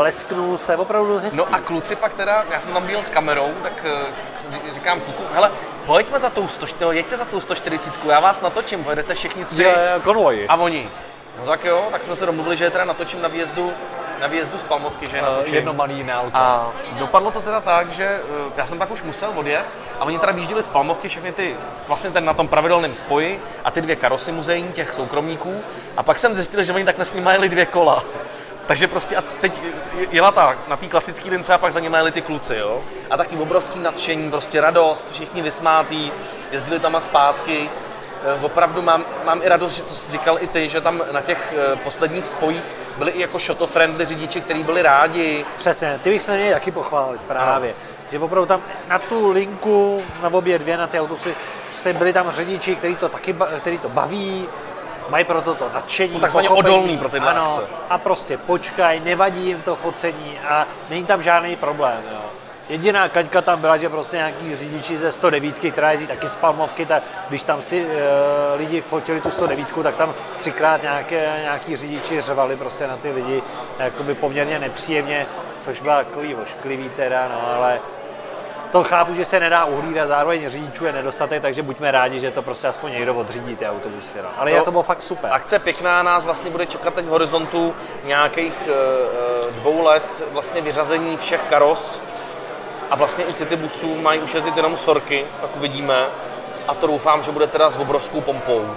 lesknul 0.00 0.58
se, 0.58 0.76
opravdu 0.76 1.18
hezký. 1.18 1.36
No 1.36 1.54
a 1.54 1.60
kluci 1.60 1.96
pak 1.96 2.14
teda, 2.14 2.44
já 2.50 2.60
jsem 2.60 2.72
tam 2.72 2.86
byl 2.86 3.02
s 3.02 3.08
kamerou, 3.08 3.54
tak 3.62 3.72
eh, 3.84 4.72
říkám 4.72 5.00
kluku, 5.00 5.22
hele, 5.32 5.50
pojďme 5.86 6.20
za 6.20 6.30
tou 6.30 6.48
100, 6.48 6.66
no, 6.80 6.92
jeďte 6.92 7.16
za 7.16 7.24
tou 7.24 7.40
140, 7.40 8.04
já 8.04 8.20
vás 8.20 8.40
natočím, 8.40 8.84
pojedete 8.84 9.14
všichni 9.14 9.44
tři. 9.44 9.62
Jo, 9.62 9.70
jo, 9.70 10.00
konvoj. 10.04 10.46
A 10.48 10.56
oni, 10.56 10.90
no 11.38 11.46
tak 11.46 11.64
jo, 11.64 11.88
tak 11.90 12.04
jsme 12.04 12.16
se 12.16 12.26
domluvili, 12.26 12.56
že 12.56 12.64
je 12.64 12.70
teda 12.70 12.84
natočím 12.84 13.22
na 13.22 13.28
výjezdu, 13.28 13.72
na 14.20 14.26
výjezdu 14.26 14.58
z 14.58 14.64
Palmovky, 14.64 15.08
že 15.08 15.22
natočím. 15.22 15.54
Eh, 15.54 15.56
Jedno 15.56 15.72
malý 15.74 15.96
jiné 15.96 16.18
auto. 16.18 16.36
A 16.36 16.72
dopadlo 16.98 17.30
to 17.30 17.40
teda 17.40 17.60
tak, 17.60 17.92
že 17.92 18.04
eh, 18.04 18.52
já 18.56 18.66
jsem 18.66 18.78
pak 18.78 18.90
už 18.90 19.02
musel 19.02 19.32
odjet 19.36 19.64
a 20.00 20.04
oni 20.04 20.18
teda 20.18 20.32
vyjížděli 20.32 20.62
z 20.62 20.68
Palmovky 20.68 21.08
všechny 21.08 21.32
ty, 21.32 21.56
vlastně 21.88 22.10
ten 22.10 22.24
na 22.24 22.34
tom 22.34 22.48
pravidelném 22.48 22.94
spoji 22.94 23.42
a 23.64 23.70
ty 23.70 23.80
dvě 23.80 23.96
karosy 23.96 24.32
muzejní 24.32 24.72
těch 24.72 24.94
soukromníků 24.94 25.60
a 25.96 26.02
pak 26.02 26.18
jsem 26.18 26.34
zjistil, 26.34 26.62
že 26.64 26.72
oni 26.72 26.84
takhle 26.84 27.04
s 27.04 27.14
nimi 27.14 27.30
jeli 27.32 27.48
dvě 27.48 27.66
kola. 27.66 28.04
Takže 28.66 28.88
prostě 28.88 29.16
a 29.16 29.22
teď 29.40 29.62
jela 30.10 30.32
ta, 30.32 30.54
na 30.68 30.76
té 30.76 30.86
klasické 30.86 31.30
lince 31.30 31.54
a 31.54 31.58
pak 31.58 31.72
za 31.72 31.80
nimi 31.80 31.96
jeli 31.96 32.12
ty 32.12 32.22
kluci, 32.22 32.56
jo. 32.56 32.80
A 33.10 33.16
taky 33.16 33.36
obrovský 33.36 33.78
nadšení, 33.78 34.30
prostě 34.30 34.60
radost, 34.60 35.12
všichni 35.12 35.42
vysmátí, 35.42 36.12
jezdili 36.52 36.80
tam 36.80 36.96
a 36.96 37.00
zpátky. 37.00 37.70
Eh, 38.24 38.44
Opravdu 38.44 38.82
mám, 38.82 39.04
mám 39.24 39.42
i 39.42 39.48
radost, 39.48 39.72
že 39.72 39.82
to 39.82 39.94
jsi 39.94 40.12
říkal 40.12 40.38
i 40.40 40.46
ty, 40.46 40.68
že 40.68 40.80
tam 40.80 41.02
na 41.12 41.20
těch 41.20 41.54
eh, 41.56 41.76
posledních 41.76 42.26
spojích 42.26 42.62
byli 42.98 43.10
i 43.10 43.20
jako 43.20 43.38
shotto-friendly 43.38 44.04
řidiči, 44.06 44.40
kteří 44.40 44.62
byli 44.62 44.82
rádi, 44.82 45.44
Přesně, 45.58 46.00
ty 46.02 46.10
bych 46.10 46.22
jsme 46.22 46.36
měli 46.36 46.52
taky 46.52 46.70
pochválit 46.70 47.20
právě. 47.20 47.74
Že 48.12 48.18
opravdu 48.18 48.46
tam 48.46 48.60
na 48.88 48.98
tu 48.98 49.30
linku, 49.30 50.02
na 50.22 50.28
obě 50.32 50.58
dvě, 50.58 50.76
na 50.76 50.86
ty 50.86 51.00
autobusy, 51.00 51.34
se 51.74 51.92
byli 51.92 52.12
tam 52.12 52.30
řidiči, 52.30 52.76
který 52.76 52.96
to 52.96 53.08
taky 53.08 53.34
který 53.60 53.78
to 53.78 53.88
baví, 53.88 54.48
mají 55.08 55.24
proto 55.24 55.54
to 55.54 55.70
nadšení, 55.74 56.14
No, 56.14 56.20
takzvaně 56.20 56.48
odolný 56.48 56.98
pro 56.98 57.08
tyhle 57.08 57.30
ano, 57.30 57.48
akce. 57.48 57.66
A 57.90 57.98
prostě 57.98 58.38
počkaj, 58.38 59.00
nevadí 59.00 59.46
jim 59.46 59.62
to 59.62 59.76
focení 59.76 60.38
a 60.48 60.66
není 60.90 61.04
tam 61.04 61.22
žádný 61.22 61.56
problém. 61.56 62.00
Jo. 62.12 62.29
Jediná 62.70 63.08
kaňka 63.08 63.42
tam 63.42 63.60
byla, 63.60 63.76
že 63.76 63.88
prostě 63.88 64.16
nějaký 64.16 64.56
řidiči 64.56 64.98
ze 64.98 65.12
109, 65.12 65.58
která 65.72 65.90
jezdí 65.90 66.06
taky 66.06 66.28
z 66.28 66.36
Palmovky, 66.36 66.86
tak 66.86 67.02
když 67.28 67.42
tam 67.42 67.62
si 67.62 67.86
e, 67.86 68.56
lidi 68.56 68.80
fotili 68.80 69.20
tu 69.20 69.30
109, 69.30 69.68
tak 69.82 69.94
tam 69.94 70.14
třikrát 70.38 70.82
nějaké, 70.82 71.32
nějaký 71.42 71.76
řidiči 71.76 72.20
řvali 72.20 72.56
prostě 72.56 72.86
na 72.86 72.96
ty 72.96 73.10
lidi 73.10 73.42
jakoby 73.78 74.14
poměrně 74.14 74.58
nepříjemně, 74.58 75.26
což 75.58 75.80
byla 75.80 76.04
takový 76.04 76.34
ošklivý 76.34 76.88
teda, 76.88 77.28
no 77.28 77.54
ale 77.54 77.80
to 78.72 78.84
chápu, 78.84 79.14
že 79.14 79.24
se 79.24 79.40
nedá 79.40 79.64
uhlídat, 79.64 80.08
zároveň 80.08 80.50
řidičů 80.50 80.84
je 80.84 80.92
nedostatek, 80.92 81.42
takže 81.42 81.62
buďme 81.62 81.90
rádi, 81.90 82.20
že 82.20 82.30
to 82.30 82.42
prostě 82.42 82.68
aspoň 82.68 82.92
někdo 82.92 83.14
odřídí 83.14 83.56
ty 83.56 83.68
autobusy. 83.68 84.18
No. 84.22 84.28
Ale 84.36 84.50
No, 84.50 84.56
je 84.56 84.62
to 84.62 84.70
bylo 84.70 84.82
fakt 84.82 85.02
super. 85.02 85.30
Akce 85.32 85.58
pěkná 85.58 86.02
nás 86.02 86.24
vlastně 86.24 86.50
bude 86.50 86.66
čekat 86.66 86.94
teď 86.94 87.04
v 87.04 87.08
horizontu 87.08 87.74
nějakých 88.04 88.54
eh, 88.66 89.50
dvou 89.52 89.84
let 89.84 90.22
vlastně 90.32 90.60
vyřazení 90.60 91.16
všech 91.16 91.40
karos 91.48 92.00
a 92.90 92.96
vlastně 92.96 93.24
i 93.24 93.32
citybusů 93.32 93.94
mají 93.94 94.20
už 94.20 94.34
jezdit 94.34 94.56
jenom 94.56 94.76
sorky, 94.76 95.24
tak 95.40 95.50
uvidíme. 95.56 96.06
A 96.68 96.74
to 96.74 96.86
doufám, 96.86 97.22
že 97.22 97.30
bude 97.30 97.46
teda 97.46 97.70
s 97.70 97.76
obrovskou 97.76 98.20
pompou. 98.20 98.70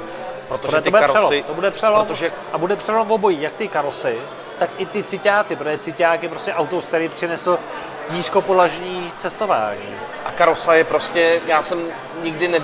Protože 0.48 0.62
Protože 0.62 0.82
ty 0.82 0.84
to 0.84 0.91
bude 0.91 1.01
karosy, 1.01 1.17
přelom, 1.17 1.43
to 1.43 1.53
bude 1.53 1.72
přelom 1.72 2.05
protože 2.05 2.32
a 2.53 2.58
bude 2.58 2.75
přelom 2.75 3.08
v 3.08 3.12
obojí, 3.12 3.41
jak 3.41 3.53
ty 3.53 3.67
karosy, 3.67 4.17
tak 4.60 4.70
i 4.77 4.86
ty 4.86 5.03
ciťáci, 5.03 5.55
protože 5.55 5.77
ciťák 5.77 6.24
je 6.24 6.29
prostě 6.29 6.53
auto, 6.53 6.82
který 6.82 7.10
přinesl 7.10 7.60
nízkopolažní 8.12 9.12
cestování. 9.17 9.95
a 10.25 10.31
karosa 10.31 10.74
je 10.74 10.83
prostě, 10.83 11.41
já 11.48 11.63
jsem 11.63 11.79
nikdy 12.22 12.48
ne, 12.48 12.60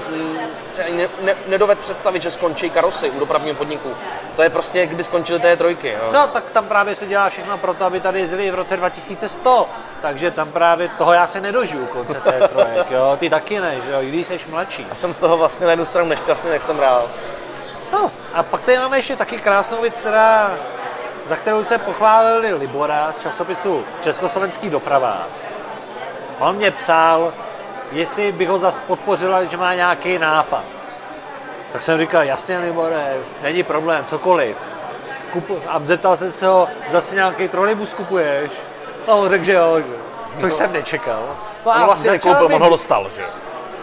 se 0.68 0.84
ani 0.84 0.98
ne, 0.98 1.10
ne, 1.22 1.36
nedovedl 1.48 1.82
představit, 1.82 2.22
že 2.22 2.32
skončí 2.32 2.70
karosy 2.70 3.10
u 3.10 3.20
dopravního 3.20 3.56
podniku. 3.56 3.96
To 4.36 4.44
je 4.44 4.50
prostě, 4.50 4.80
jak 4.80 4.88
kdyby 4.90 5.04
skončily 5.04 5.40
té 5.40 5.58
trojky. 5.58 5.90
Jo. 5.92 6.10
No, 6.12 6.28
tak 6.28 6.52
tam 6.52 6.66
právě 6.66 6.96
se 6.96 7.06
dělá 7.06 7.30
všechno 7.30 7.58
pro 7.58 7.74
to, 7.74 7.86
aby 7.86 8.00
tady 8.00 8.20
jezdili 8.20 8.52
v 8.52 8.56
roce 8.56 8.78
2100, 8.78 9.70
takže 10.02 10.32
tam 10.32 10.52
právě 10.52 10.90
toho 10.98 11.14
já 11.14 11.28
se 11.28 11.42
nedožiju 11.42 11.86
konce 11.86 12.22
té 12.22 12.48
trojek, 12.48 12.92
jo, 12.92 13.18
ty 13.20 13.30
taky 13.30 13.60
ne, 13.60 13.76
že 13.86 13.92
jo, 13.92 14.02
i 14.02 14.10
když 14.10 14.28
jsi 14.28 14.40
mladší. 14.50 14.86
Já 14.90 14.96
jsem 14.96 15.14
z 15.14 15.18
toho 15.18 15.38
vlastně 15.38 15.66
na 15.66 15.72
jednu 15.72 15.86
stranu 15.86 16.10
nešťastný, 16.10 16.52
jak 16.52 16.62
jsem 16.62 16.80
rád. 16.80 17.06
No, 17.92 18.12
a 18.34 18.44
pak 18.44 18.62
tady 18.62 18.78
máme 18.78 18.98
ještě 18.98 19.16
taky 19.16 19.38
krásnou 19.38 19.82
věc, 19.82 20.00
která, 20.00 20.52
za 21.30 21.36
kterou 21.36 21.64
se 21.64 21.78
pochválili 21.78 22.54
Libora 22.54 23.14
z 23.14 23.22
časopisu 23.22 23.84
Československý 24.02 24.70
doprava. 24.70 25.28
On 26.40 26.56
mě 26.56 26.72
psal, 26.72 27.34
jestli 27.92 28.32
bych 28.32 28.50
ho 28.50 28.60
zase 28.60 28.82
podpořila, 28.88 29.44
že 29.44 29.58
má 29.58 29.74
nějaký 29.74 30.20
nápad. 30.20 30.64
Tak 31.74 31.82
jsem 31.82 32.00
říkal, 32.00 32.24
jasně 32.24 32.58
Libore, 32.58 33.18
není 33.42 33.64
problém, 33.64 34.06
cokoliv. 34.06 34.58
Kupu, 35.32 35.62
a 35.68 35.82
zeptal 35.84 36.18
jsem 36.18 36.32
se 36.32 36.48
ho, 36.48 36.68
zase 36.92 37.16
nějaký 37.16 37.48
trolejbus 37.48 37.94
kupuješ? 37.94 38.52
A 39.08 39.12
on 39.14 39.30
řekl, 39.30 39.44
že 39.44 39.54
jo, 39.54 39.80
že. 39.80 39.94
Což 40.40 40.54
jsem 40.54 40.74
nečekal. 40.74 41.36
No 41.66 41.72
On 41.72 41.86
vlastně 41.86 42.10
začal 42.10 42.32
nekoupil, 42.32 42.50
mi- 42.50 42.56
on 42.56 42.62
ho 42.62 42.70
dostal, 42.70 43.10
že? 43.16 43.26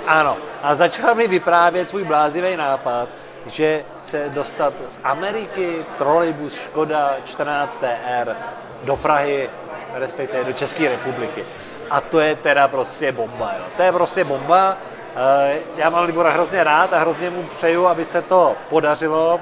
ano, 0.06 0.36
a 0.62 0.74
začal 0.74 1.14
mi 1.14 1.26
vyprávět 1.28 1.88
svůj 1.88 2.04
blázivý 2.04 2.56
nápad, 2.56 3.08
že 3.46 3.84
chce 3.98 4.28
dostat 4.28 4.72
z 4.88 4.98
Ameriky 5.04 5.76
trolejbus 5.98 6.54
Škoda 6.54 7.16
14TR 7.24 8.36
do 8.84 8.96
Prahy, 8.96 9.50
respektive 9.94 10.44
do 10.44 10.52
České 10.52 10.88
republiky. 10.88 11.44
A 11.90 12.00
to 12.00 12.20
je 12.20 12.36
teda 12.36 12.68
prostě 12.68 13.12
bomba, 13.12 13.52
jo. 13.58 13.64
To 13.76 13.82
je 13.82 13.92
prostě 13.92 14.24
bomba. 14.24 14.76
Eh, 15.16 15.58
Já 15.76 15.90
mám 15.90 16.04
Libora 16.04 16.30
hrozně 16.30 16.64
rád 16.64 16.92
a 16.92 16.98
hrozně 16.98 17.30
mu 17.30 17.42
přeju, 17.42 17.86
aby 17.86 18.04
se 18.04 18.22
to 18.22 18.54
podařilo. 18.68 19.40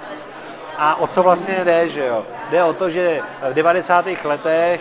A 0.78 0.94
o 1.00 1.06
co 1.06 1.22
vlastně 1.22 1.64
jde, 1.64 1.88
že 1.88 2.06
jo? 2.06 2.26
Jde 2.50 2.64
o 2.64 2.72
to, 2.72 2.90
že 2.90 3.20
v 3.50 3.54
90. 3.54 4.24
letech 4.24 4.80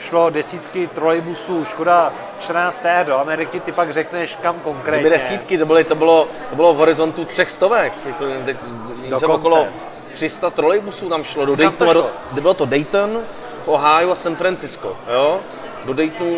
šlo 0.00 0.30
desítky 0.30 0.86
trolejbusů 0.86 1.64
Škoda 1.64 2.12
14 2.38 2.82
do 3.06 3.18
Ameriky, 3.18 3.60
ty 3.60 3.72
pak 3.72 3.92
řekneš 3.92 4.34
kam 4.34 4.60
konkrétně. 4.60 5.00
Kdyby 5.00 5.16
desítky, 5.16 5.58
to, 5.58 5.66
byly, 5.66 5.84
to, 5.84 5.94
bylo, 5.94 6.28
to 6.50 6.56
bylo 6.56 6.74
v 6.74 6.76
horizontu 6.76 7.24
třech 7.24 7.50
stovek. 7.50 7.92
Jako, 8.06 8.24
teď 8.44 8.56
něco 9.02 9.28
okolo 9.28 9.66
300 10.12 10.50
trolejbusů 10.50 11.08
tam 11.08 11.24
šlo 11.24 11.46
do 11.46 11.56
to 11.56 11.62
Daytonu. 11.62 11.92
Do, 11.92 12.00
šlo? 12.00 12.10
kde 12.32 12.40
bylo 12.40 12.54
to 12.54 12.66
Dayton, 12.66 13.20
v 13.60 13.68
Ohio 13.68 14.10
a 14.10 14.14
San 14.14 14.36
Francisco. 14.36 14.96
Jo? 15.12 15.40
Do 15.84 15.94
Daytonu 15.94 16.36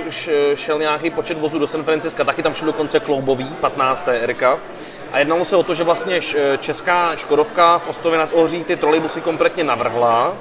šel 0.54 0.78
nějaký 0.78 1.10
počet 1.10 1.38
vozů 1.38 1.58
do 1.58 1.66
San 1.66 1.84
Francisca, 1.84 2.24
taky 2.24 2.42
tam 2.42 2.54
šel 2.54 2.66
dokonce 2.66 3.00
kloubový, 3.00 3.48
15. 3.60 4.08
Erika. 4.08 4.58
A 5.12 5.18
jednalo 5.18 5.44
se 5.44 5.56
o 5.56 5.62
to, 5.62 5.74
že 5.74 5.84
vlastně 5.84 6.20
česká 6.58 7.16
Škodovka 7.16 7.78
v 7.78 7.88
Ostově 7.88 8.18
nad 8.18 8.28
Ohří 8.32 8.64
ty 8.64 8.76
trolejbusy 8.76 9.20
kompletně 9.20 9.64
navrhla. 9.64 10.32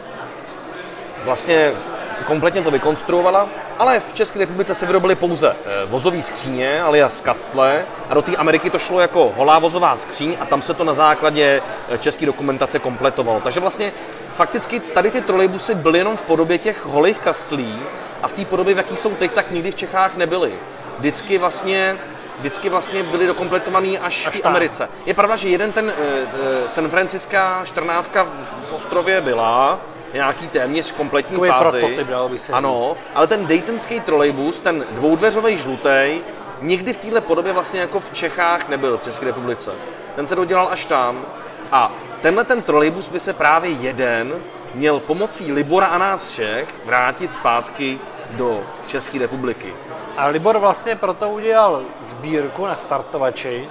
Vlastně 1.23 1.73
kompletně 2.21 2.61
to 2.61 2.71
vykonstruovala, 2.71 3.49
ale 3.79 3.99
v 3.99 4.13
České 4.13 4.39
republice 4.39 4.75
se 4.75 4.85
vyrobily 4.85 5.15
pouze 5.15 5.55
eh, 5.65 5.85
vozové 5.85 6.21
skříně, 6.21 6.81
alias 6.81 7.19
kastle, 7.19 7.85
a 8.09 8.13
do 8.13 8.21
té 8.21 8.35
Ameriky 8.35 8.69
to 8.69 8.79
šlo 8.79 8.99
jako 8.99 9.33
holá 9.35 9.59
vozová 9.59 9.97
skříň 9.97 10.37
a 10.39 10.45
tam 10.45 10.61
se 10.61 10.73
to 10.73 10.83
na 10.83 10.93
základě 10.93 11.61
eh, 11.89 11.97
české 11.97 12.25
dokumentace 12.25 12.79
kompletovalo. 12.79 13.41
Takže 13.41 13.59
vlastně 13.59 13.91
fakticky 14.35 14.79
tady 14.79 15.11
ty 15.11 15.21
trolejbusy 15.21 15.75
byly 15.75 15.97
jenom 15.97 16.17
v 16.17 16.21
podobě 16.21 16.57
těch 16.57 16.85
holých 16.85 17.17
kastlí 17.17 17.79
a 18.21 18.27
v 18.27 18.33
té 18.33 18.45
podobě, 18.45 18.73
v 18.73 18.77
jaký 18.77 18.97
jsou 18.97 19.15
teď, 19.15 19.31
tak 19.31 19.51
nikdy 19.51 19.71
v 19.71 19.75
Čechách 19.75 20.17
nebyly. 20.17 20.53
Vždycky 20.97 21.37
vlastně 21.37 21.97
vždycky 22.39 22.69
vlastně 22.69 23.03
byly 23.03 23.27
dokompletovaný 23.27 23.99
až, 23.99 24.27
Až 24.27 24.41
v. 24.41 24.45
Americe. 24.45 24.89
Je 25.05 25.13
pravda, 25.13 25.35
že 25.35 25.49
jeden 25.49 25.71
ten 25.71 25.85
uh, 25.85 26.67
San 26.67 26.89
Franciská 26.89 27.61
14 27.65 28.11
v, 28.15 28.69
v 28.69 28.73
ostrově 28.73 29.21
byla, 29.21 29.79
nějaký 30.13 30.47
téměř 30.47 30.91
kompletní 30.91 31.35
Takový 31.35 31.49
fázi. 31.49 31.79
prototyp, 31.79 32.07
dalo 32.07 32.29
by 32.29 32.37
se 32.37 32.53
Ano, 32.53 32.93
ale 33.15 33.27
ten 33.27 33.47
Daytonský 33.47 33.99
trolejbus, 33.99 34.59
ten 34.59 34.85
dvoudveřový 34.91 35.57
žlutý, 35.57 36.19
nikdy 36.61 36.93
v 36.93 36.97
téhle 36.97 37.21
podobě 37.21 37.53
vlastně 37.53 37.79
jako 37.79 37.99
v 37.99 38.13
Čechách 38.13 38.69
nebyl 38.69 38.97
v 38.97 39.03
České 39.03 39.25
republice. 39.25 39.71
Ten 40.15 40.27
se 40.27 40.35
dodělal 40.35 40.67
až 40.71 40.85
tam 40.85 41.25
a 41.71 41.91
tenhle 42.21 42.43
ten 42.43 42.61
trolejbus 42.61 43.09
by 43.09 43.19
se 43.19 43.33
právě 43.33 43.71
jeden 43.71 44.33
měl 44.73 44.99
pomocí 44.99 45.51
Libora 45.51 45.87
a 45.87 45.97
nás 45.97 46.31
všech 46.31 46.67
vrátit 46.85 47.33
zpátky 47.33 47.99
do 48.31 48.63
České 48.87 49.19
republiky. 49.19 49.73
A 50.17 50.27
Libor 50.27 50.57
vlastně 50.57 50.95
proto 50.95 51.29
udělal 51.29 51.81
sbírku 52.01 52.65
na 52.65 52.75
startovači, 52.75 53.69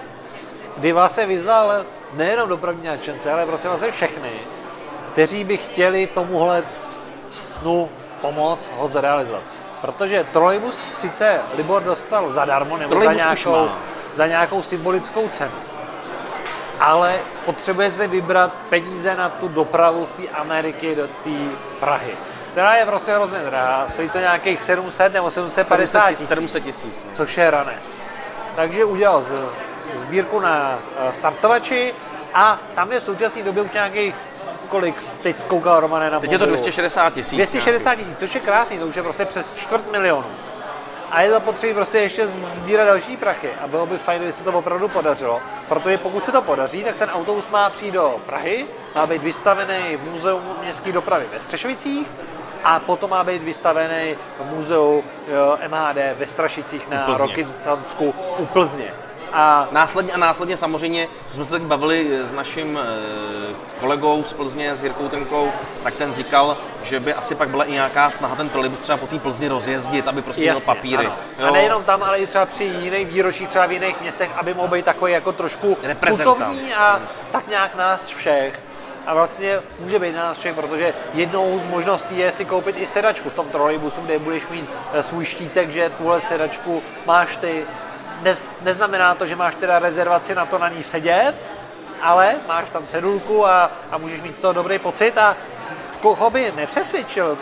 kdy 0.76 0.92
vlastně 0.92 1.26
vyzval 1.26 1.84
nejenom 2.12 2.48
dopravní 2.48 2.86
nadšence, 2.86 3.32
ale 3.32 3.46
prostě 3.46 3.68
vlastně 3.68 3.90
všechny, 3.90 4.30
kteří 5.12 5.44
by 5.44 5.56
chtěli 5.56 6.06
tomuhle 6.06 6.64
snu 7.30 7.88
pomoct 8.20 8.72
ho 8.76 8.88
zrealizovat. 8.88 9.42
Protože 9.80 10.26
trolejbus 10.32 10.78
sice 10.96 11.40
Libor 11.54 11.82
dostal 11.82 12.30
zadarmo 12.30 12.76
nebo 12.76 12.94
za 12.94 13.00
Trolejbus 13.00 13.16
nějakou, 13.16 13.70
za 14.14 14.26
nějakou 14.26 14.62
symbolickou 14.62 15.28
cenu, 15.28 15.52
ale 16.80 17.18
potřebuje 17.44 17.90
se 17.90 18.06
vybrat 18.06 18.52
peníze 18.68 19.16
na 19.16 19.28
tu 19.28 19.48
dopravu 19.48 20.06
z 20.06 20.10
té 20.10 20.28
Ameriky 20.28 20.94
do 20.94 21.06
té 21.06 21.30
Prahy, 21.80 22.12
která 22.52 22.74
je 22.74 22.86
prostě 22.86 23.12
hrozně 23.12 23.38
drahá, 23.38 23.88
stojí 23.88 24.10
to 24.10 24.18
nějakých 24.18 24.62
700 24.62 25.12
nebo 25.12 25.30
750 25.30 26.10
tisíc 26.10 26.28
700 26.28 26.64
tisíc. 26.64 26.94
což 27.12 27.38
je 27.38 27.50
ranec. 27.50 28.04
Takže 28.56 28.84
udělal 28.84 29.22
z, 29.22 29.32
sbírku 29.94 30.40
na 30.40 30.78
eh, 30.78 31.12
startovači 31.12 31.94
a 32.34 32.58
tam 32.74 32.92
je 32.92 33.00
v 33.00 33.04
současné 33.04 33.42
době 33.42 33.62
už 33.62 33.72
nějakých, 33.72 34.14
kolik 34.70 35.02
teď 35.22 35.38
zkoukal 35.38 35.80
Romane 35.80 36.10
na 36.10 36.20
Teď 36.20 36.32
je 36.32 36.38
to 36.38 36.42
mobilu? 36.42 36.56
260 36.56 37.14
tisíc. 37.14 37.32
260 37.34 37.94
tisíc, 37.94 38.18
což 38.18 38.34
je 38.34 38.40
krásný, 38.40 38.78
to 38.78 38.86
už 38.86 38.96
je 38.96 39.02
prostě 39.02 39.24
přes 39.24 39.52
čtvrt 39.52 39.92
milionu. 39.92 40.28
A 41.10 41.22
je 41.22 41.30
zapotřebí 41.30 41.74
prostě 41.74 41.98
ještě 41.98 42.26
sbírat 42.26 42.84
další 42.84 43.16
prachy 43.16 43.50
a 43.64 43.66
bylo 43.66 43.86
by 43.86 43.98
fajn, 43.98 44.18
kdyby 44.18 44.32
se 44.32 44.44
to 44.44 44.52
opravdu 44.52 44.88
podařilo, 44.88 45.40
protože 45.68 45.98
pokud 45.98 46.24
se 46.24 46.32
to 46.32 46.42
podaří, 46.42 46.84
tak 46.84 46.96
ten 46.96 47.10
autobus 47.10 47.48
má 47.48 47.70
přijít 47.70 47.92
do 47.92 48.16
Prahy, 48.26 48.66
má 48.94 49.06
být 49.06 49.22
vystavený 49.22 49.96
v 49.96 50.10
Muzeu 50.10 50.40
městské 50.62 50.92
dopravy 50.92 51.26
ve 51.32 51.40
Střešovicích 51.40 52.06
a 52.64 52.80
potom 52.80 53.10
má 53.10 53.24
být 53.24 53.42
vystavený 53.42 54.16
v 54.40 54.54
muzeu 54.54 55.04
jo, 55.28 55.58
MHD 55.68 55.96
ve 56.18 56.26
Strašicích 56.26 56.88
na. 56.88 57.18
Rokycansku 57.18 58.14
u 58.38 58.46
Plzně. 58.46 58.94
A 59.32 59.68
Následně 59.70 60.12
a 60.12 60.16
následně 60.18 60.56
samozřejmě, 60.56 61.08
co 61.28 61.34
jsme 61.34 61.44
se 61.44 61.50
teď 61.50 61.62
bavili 61.62 62.18
s 62.24 62.32
naším 62.32 62.78
eh, 62.82 63.54
kolegou 63.80 64.24
z 64.24 64.32
Plzně, 64.32 64.76
s 64.76 64.82
Jirkou 64.82 65.08
Trnkou, 65.08 65.52
tak 65.82 65.94
ten 65.94 66.12
říkal, 66.12 66.56
že 66.82 67.00
by 67.00 67.14
asi 67.14 67.34
pak 67.34 67.48
byla 67.48 67.64
i 67.64 67.72
nějaká 67.72 68.10
snaha 68.10 68.36
ten 68.36 68.48
trolejbus 68.48 68.78
třeba 68.78 68.98
po 68.98 69.06
té 69.06 69.18
Plzni 69.18 69.48
rozjezdit, 69.48 70.08
aby 70.08 70.22
prostě 70.22 70.42
měl 70.42 70.60
papíry. 70.60 71.06
ano. 71.06 71.48
A 71.48 71.50
nejenom 71.50 71.84
tam, 71.84 72.02
ale 72.02 72.18
i 72.18 72.26
třeba 72.26 72.46
při 72.46 72.64
jiných 72.64 73.06
výročích, 73.06 73.48
třeba 73.48 73.66
v 73.66 73.72
jiných 73.72 74.00
městech, 74.00 74.30
aby 74.36 74.54
mohl 74.54 74.68
být 74.68 74.84
takový 74.84 75.12
jako 75.12 75.32
trošku 75.32 75.78
putovní 76.24 76.74
a 76.74 77.00
tak 77.32 77.48
nějak 77.48 77.76
nás 77.76 78.08
všech. 78.08 78.60
A 79.06 79.14
vlastně 79.14 79.58
může 79.78 79.98
být 79.98 80.16
na 80.16 80.22
nás 80.22 80.38
všech, 80.38 80.54
protože 80.54 80.94
jednou 81.14 81.58
z 81.58 81.64
možností 81.70 82.18
je 82.18 82.32
si 82.32 82.44
koupit 82.44 82.76
i 82.78 82.86
sedačku 82.86 83.30
v 83.30 83.34
tom 83.34 83.48
trolejbusu, 83.48 84.00
kde 84.00 84.18
budeš 84.18 84.46
mít 84.48 84.64
eh, 84.92 85.02
svůj 85.02 85.24
štítek, 85.24 85.70
že 85.70 85.90
tuhle 85.98 86.20
sedačku 86.20 86.82
máš 87.06 87.36
ty. 87.36 87.64
Nez, 88.22 88.44
neznamená 88.62 89.14
to, 89.14 89.26
že 89.26 89.36
máš 89.36 89.54
teda 89.54 89.78
rezervaci 89.78 90.34
na 90.34 90.46
to 90.46 90.58
na 90.58 90.68
ní 90.68 90.82
sedět, 90.82 91.56
ale 92.02 92.36
máš 92.48 92.70
tam 92.70 92.86
cedulku 92.86 93.46
a, 93.46 93.70
a 93.90 93.98
můžeš 93.98 94.20
mít 94.20 94.36
z 94.36 94.40
toho 94.40 94.52
dobrý 94.52 94.78
pocit 94.78 95.18
a 95.18 95.36
koho 96.00 96.30
by 96.30 96.52
nepřesvědčil 96.56 97.38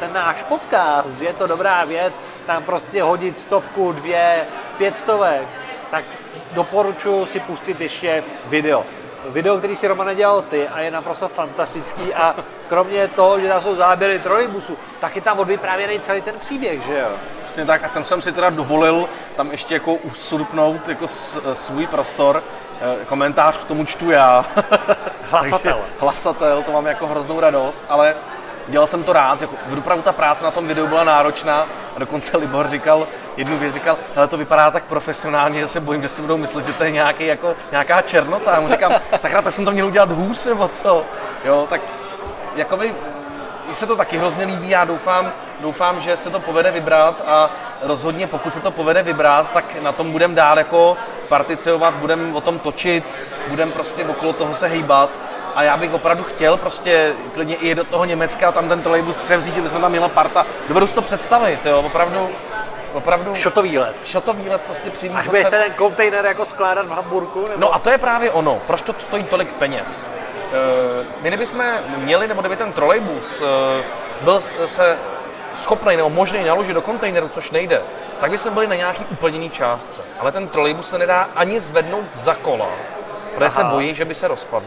ten 0.00 0.12
náš 0.12 0.42
podcast, 0.42 1.18
že 1.18 1.24
je 1.24 1.32
to 1.32 1.46
dobrá 1.46 1.84
věc, 1.84 2.14
tam 2.46 2.62
prostě 2.62 3.02
hodit 3.02 3.38
stovku, 3.38 3.92
dvě, 3.92 4.46
pět 4.78 4.98
stovek, 4.98 5.48
tak 5.90 6.04
doporučuji 6.52 7.26
si 7.26 7.40
pustit 7.40 7.80
ještě 7.80 8.24
video. 8.46 8.84
Video, 9.26 9.58
který 9.58 9.76
si 9.76 9.88
Romane 9.88 10.14
dělal 10.14 10.42
ty 10.42 10.68
a 10.68 10.80
je 10.80 10.90
naprosto 10.90 11.28
fantastický 11.28 12.14
a 12.14 12.34
kromě 12.68 13.08
toho, 13.08 13.40
že 13.40 13.48
tam 13.48 13.60
jsou 13.60 13.76
záběry 13.76 14.18
trolejbusu, 14.18 14.78
tak 15.00 15.16
je 15.16 15.22
tam 15.22 15.38
odvyprávěný 15.38 16.00
celý 16.00 16.20
ten 16.20 16.34
příběh, 16.38 16.82
že 16.86 16.98
jo? 16.98 17.08
Přesně 17.44 17.64
tak 17.66 17.84
a 17.84 17.88
ten 17.88 18.04
jsem 18.04 18.22
si 18.22 18.32
teda 18.32 18.50
dovolil 18.50 19.08
tam 19.36 19.50
ještě 19.50 19.74
jako 19.74 19.94
usurpnout 19.94 20.88
jako 20.88 21.08
svůj 21.52 21.86
prostor. 21.86 22.42
Eh, 22.80 23.04
Komentář 23.04 23.56
k 23.56 23.64
tomu 23.64 23.84
čtu 23.84 24.10
já. 24.10 24.46
Hlasatel. 25.30 25.74
Takže 25.74 25.94
Hlasatel, 26.00 26.62
to 26.62 26.72
mám 26.72 26.86
jako 26.86 27.06
hroznou 27.06 27.40
radost, 27.40 27.84
ale 27.88 28.14
dělal 28.68 28.86
jsem 28.86 29.04
to 29.04 29.12
rád, 29.12 29.40
jako 29.40 29.54
v 29.66 29.78
opravdu 29.78 30.02
ta 30.02 30.12
práce 30.12 30.44
na 30.44 30.50
tom 30.50 30.66
videu 30.66 30.86
byla 30.86 31.04
náročná 31.04 31.66
a 31.96 31.98
dokonce 31.98 32.36
Libor 32.36 32.68
říkal, 32.68 33.06
jednu 33.36 33.58
věc 33.58 33.74
říkal, 33.74 33.96
hele 34.14 34.28
to 34.28 34.36
vypadá 34.36 34.70
tak 34.70 34.84
profesionálně, 34.84 35.60
že 35.60 35.68
se 35.68 35.80
bojím, 35.80 36.02
že 36.02 36.08
si 36.08 36.22
budou 36.22 36.36
myslet, 36.36 36.66
že 36.66 36.72
to 36.72 36.84
je 36.84 36.90
nějaký, 36.90 37.26
jako, 37.26 37.54
nějaká 37.70 38.02
černota. 38.02 38.54
Já 38.54 38.60
mu 38.60 38.68
říkám, 38.68 38.92
sakra, 39.18 39.50
jsem 39.50 39.64
to 39.64 39.72
měl 39.72 39.86
udělat 39.86 40.10
hůř 40.10 40.44
nebo 40.44 40.68
co? 40.68 41.04
Jo, 41.44 41.66
tak 41.70 41.80
jakoby 42.54 42.94
mně 43.68 43.74
se 43.76 43.86
to 43.86 43.96
taky 43.96 44.18
hrozně 44.18 44.44
líbí, 44.44 44.70
já 44.70 44.84
doufám, 44.84 45.32
doufám, 45.60 46.00
že 46.00 46.16
se 46.16 46.30
to 46.30 46.40
povede 46.40 46.70
vybrat 46.70 47.22
a 47.26 47.50
rozhodně 47.82 48.26
pokud 48.26 48.52
se 48.52 48.60
to 48.60 48.70
povede 48.70 49.02
vybrat, 49.02 49.52
tak 49.52 49.64
na 49.82 49.92
tom 49.92 50.12
budeme 50.12 50.34
dál 50.34 50.58
jako 50.58 50.96
participovat, 51.28 51.94
budeme 51.94 52.34
o 52.34 52.40
tom 52.40 52.58
točit, 52.58 53.04
budeme 53.48 53.72
prostě 53.72 54.04
okolo 54.04 54.32
toho 54.32 54.54
se 54.54 54.68
hejbat 54.68 55.10
a 55.54 55.62
já 55.62 55.76
bych 55.76 55.94
opravdu 55.94 56.24
chtěl 56.24 56.56
prostě 56.56 57.12
klidně 57.34 57.54
i 57.56 57.74
do 57.74 57.84
toho 57.84 58.04
Německa 58.04 58.48
a 58.48 58.52
tam 58.52 58.68
ten 58.68 58.82
trolejbus 58.82 59.16
převzít, 59.16 59.54
že 59.54 59.60
bychom 59.60 59.80
tam 59.80 59.90
měla 59.90 60.08
parta. 60.08 60.46
Dovedu 60.68 60.86
si 60.86 60.94
to 60.94 61.02
představit, 61.02 61.66
jo, 61.66 61.80
opravdu, 61.86 62.28
opravdu 62.92 63.34
Šotový 63.34 63.78
let. 63.78 63.96
šotový 64.04 64.48
let 64.48 64.60
prostě 64.66 64.90
přivést 64.90 65.18
Až 65.18 65.28
bude 65.28 65.44
se 65.44 65.50
ten 65.50 65.72
kontejner 65.72 66.26
jako 66.26 66.44
skládat 66.44 66.86
v 66.86 66.90
Hamburku? 66.90 67.40
Nebo? 67.40 67.52
No 67.56 67.74
a 67.74 67.78
to 67.78 67.90
je 67.90 67.98
právě 67.98 68.30
ono. 68.30 68.60
Proč 68.66 68.82
to 68.82 68.94
stojí 68.98 69.24
tolik 69.24 69.52
peněz? 69.52 70.06
Eh, 70.52 71.04
My 71.22 71.28
kdybychom 71.28 71.64
měli, 71.96 72.28
nebo 72.28 72.40
kdyby 72.40 72.56
ten 72.56 72.72
trolejbus 72.72 73.42
eh, 73.42 73.84
byl 74.20 74.40
se 74.66 74.96
schopný 75.54 75.96
nebo 75.96 76.10
možný 76.10 76.44
naložit 76.44 76.72
do 76.74 76.82
kontejneru, 76.82 77.28
což 77.28 77.50
nejde, 77.50 77.80
tak 78.20 78.30
bychom 78.30 78.54
byli 78.54 78.66
na 78.66 78.74
nějaký 78.74 79.04
úplně 79.10 79.36
jiný 79.36 79.50
částce. 79.50 80.02
Ale 80.20 80.32
ten 80.32 80.48
trolejbus 80.48 80.88
se 80.88 80.98
nedá 80.98 81.28
ani 81.36 81.60
zvednout 81.60 82.04
za 82.12 82.34
kola, 82.34 82.66
protože 83.34 83.50
se 83.50 83.62
Aha. 83.62 83.70
bojí, 83.74 83.94
že 83.94 84.04
by 84.04 84.14
se 84.14 84.28
rozpadl. 84.28 84.66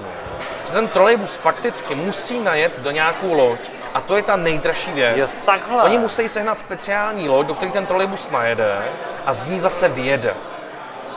Že 0.72 0.78
ten 0.78 0.88
trolejbus 0.88 1.36
fakticky 1.36 1.96
musí 1.96 2.40
najet 2.40 2.80
do 2.80 2.92
nějakou 2.92 3.34
loď 3.34 3.60
a 3.94 4.02
to 4.02 4.16
je 4.16 4.24
ta 4.24 4.36
nejdražší 4.36 4.92
věc. 4.92 5.18
Jo, 5.18 5.28
takhle. 5.46 5.84
Oni 5.84 5.98
musí 5.98 6.30
sehnat 6.30 6.60
speciální 6.60 7.30
loď, 7.30 7.48
do 7.48 7.54
které 7.54 7.72
ten 7.72 7.86
trolejbus 7.86 8.30
najede 8.30 8.78
a 9.26 9.34
z 9.34 9.48
ní 9.48 9.60
zase 9.60 9.90
vyjede. 9.90 10.34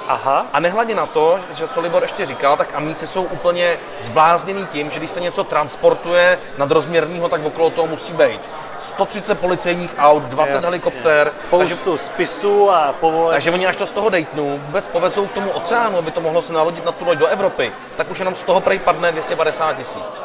Aha. 0.09 0.47
A 0.53 0.61
nehledě 0.61 0.95
na 0.95 1.07
to, 1.07 1.39
že 1.55 1.69
co 1.69 1.81
Libor 1.81 2.03
ještě 2.03 2.27
říkal, 2.27 2.57
tak 2.57 2.75
amíci 2.75 3.07
jsou 3.07 3.23
úplně 3.23 3.77
zblázněný 4.01 4.67
tím, 4.67 4.91
že 4.91 4.99
když 4.99 5.11
se 5.11 5.21
něco 5.21 5.45
transportuje 5.45 6.39
nadrozměrného, 6.59 7.29
tak 7.29 7.45
okolo 7.45 7.71
toho 7.71 7.87
musí 7.87 8.13
být 8.13 8.41
130 8.81 9.41
policejních 9.41 9.91
aut, 9.99 10.23
20 10.23 10.55
Jasně. 10.55 10.67
helikoptér, 10.67 11.33
takže, 11.51 11.75
Spoustu 11.75 11.99
spisů 11.99 12.71
a 12.71 12.95
povolení. 13.01 13.33
takže 13.33 13.51
oni 13.51 13.67
až 13.67 13.77
to 13.77 13.87
z 13.87 13.91
toho 13.91 14.09
dejtnou 14.09 14.59
vůbec 14.59 14.87
povezou 14.89 15.27
k 15.27 15.33
tomu 15.33 15.51
oceánu, 15.51 15.99
aby 15.99 16.11
to 16.11 16.21
mohlo 16.21 16.43
se 16.43 16.53
nalodit 16.53 16.85
na 16.85 16.93
tu 16.93 17.05
loď 17.05 17.19
do 17.19 17.27
Evropy, 17.27 17.73
tak 17.97 18.11
už 18.11 18.19
jenom 18.19 18.35
z 18.35 18.43
toho 18.43 18.61
prej 18.61 18.79
padne 18.79 19.13
250 19.13 19.77
tisíc. 19.77 20.23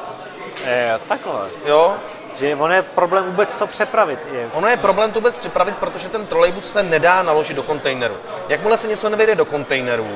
Je, 0.66 1.00
takhle. 1.08 1.34
Jo? 1.66 1.94
Že 2.40 2.56
on 2.56 2.72
je 2.72 2.82
problém 2.82 3.24
vůbec 3.26 3.60
to 3.60 3.68
přepravit. 3.68 4.20
Je. 4.32 4.50
Ono 4.54 4.68
je 4.68 4.78
problém 4.78 5.12
to 5.12 5.20
vůbec 5.20 5.36
připravit, 5.36 5.76
protože 5.78 6.10
ten 6.10 6.26
trolejbus 6.28 6.72
se 6.72 6.84
nedá 6.84 7.24
naložit 7.24 7.54
do 7.54 7.64
kontejneru. 7.64 8.16
Jakmile 8.50 8.78
se 8.78 8.88
něco 8.88 9.10
nevejde 9.10 9.36
do 9.36 9.46
kontejneru, 9.46 10.08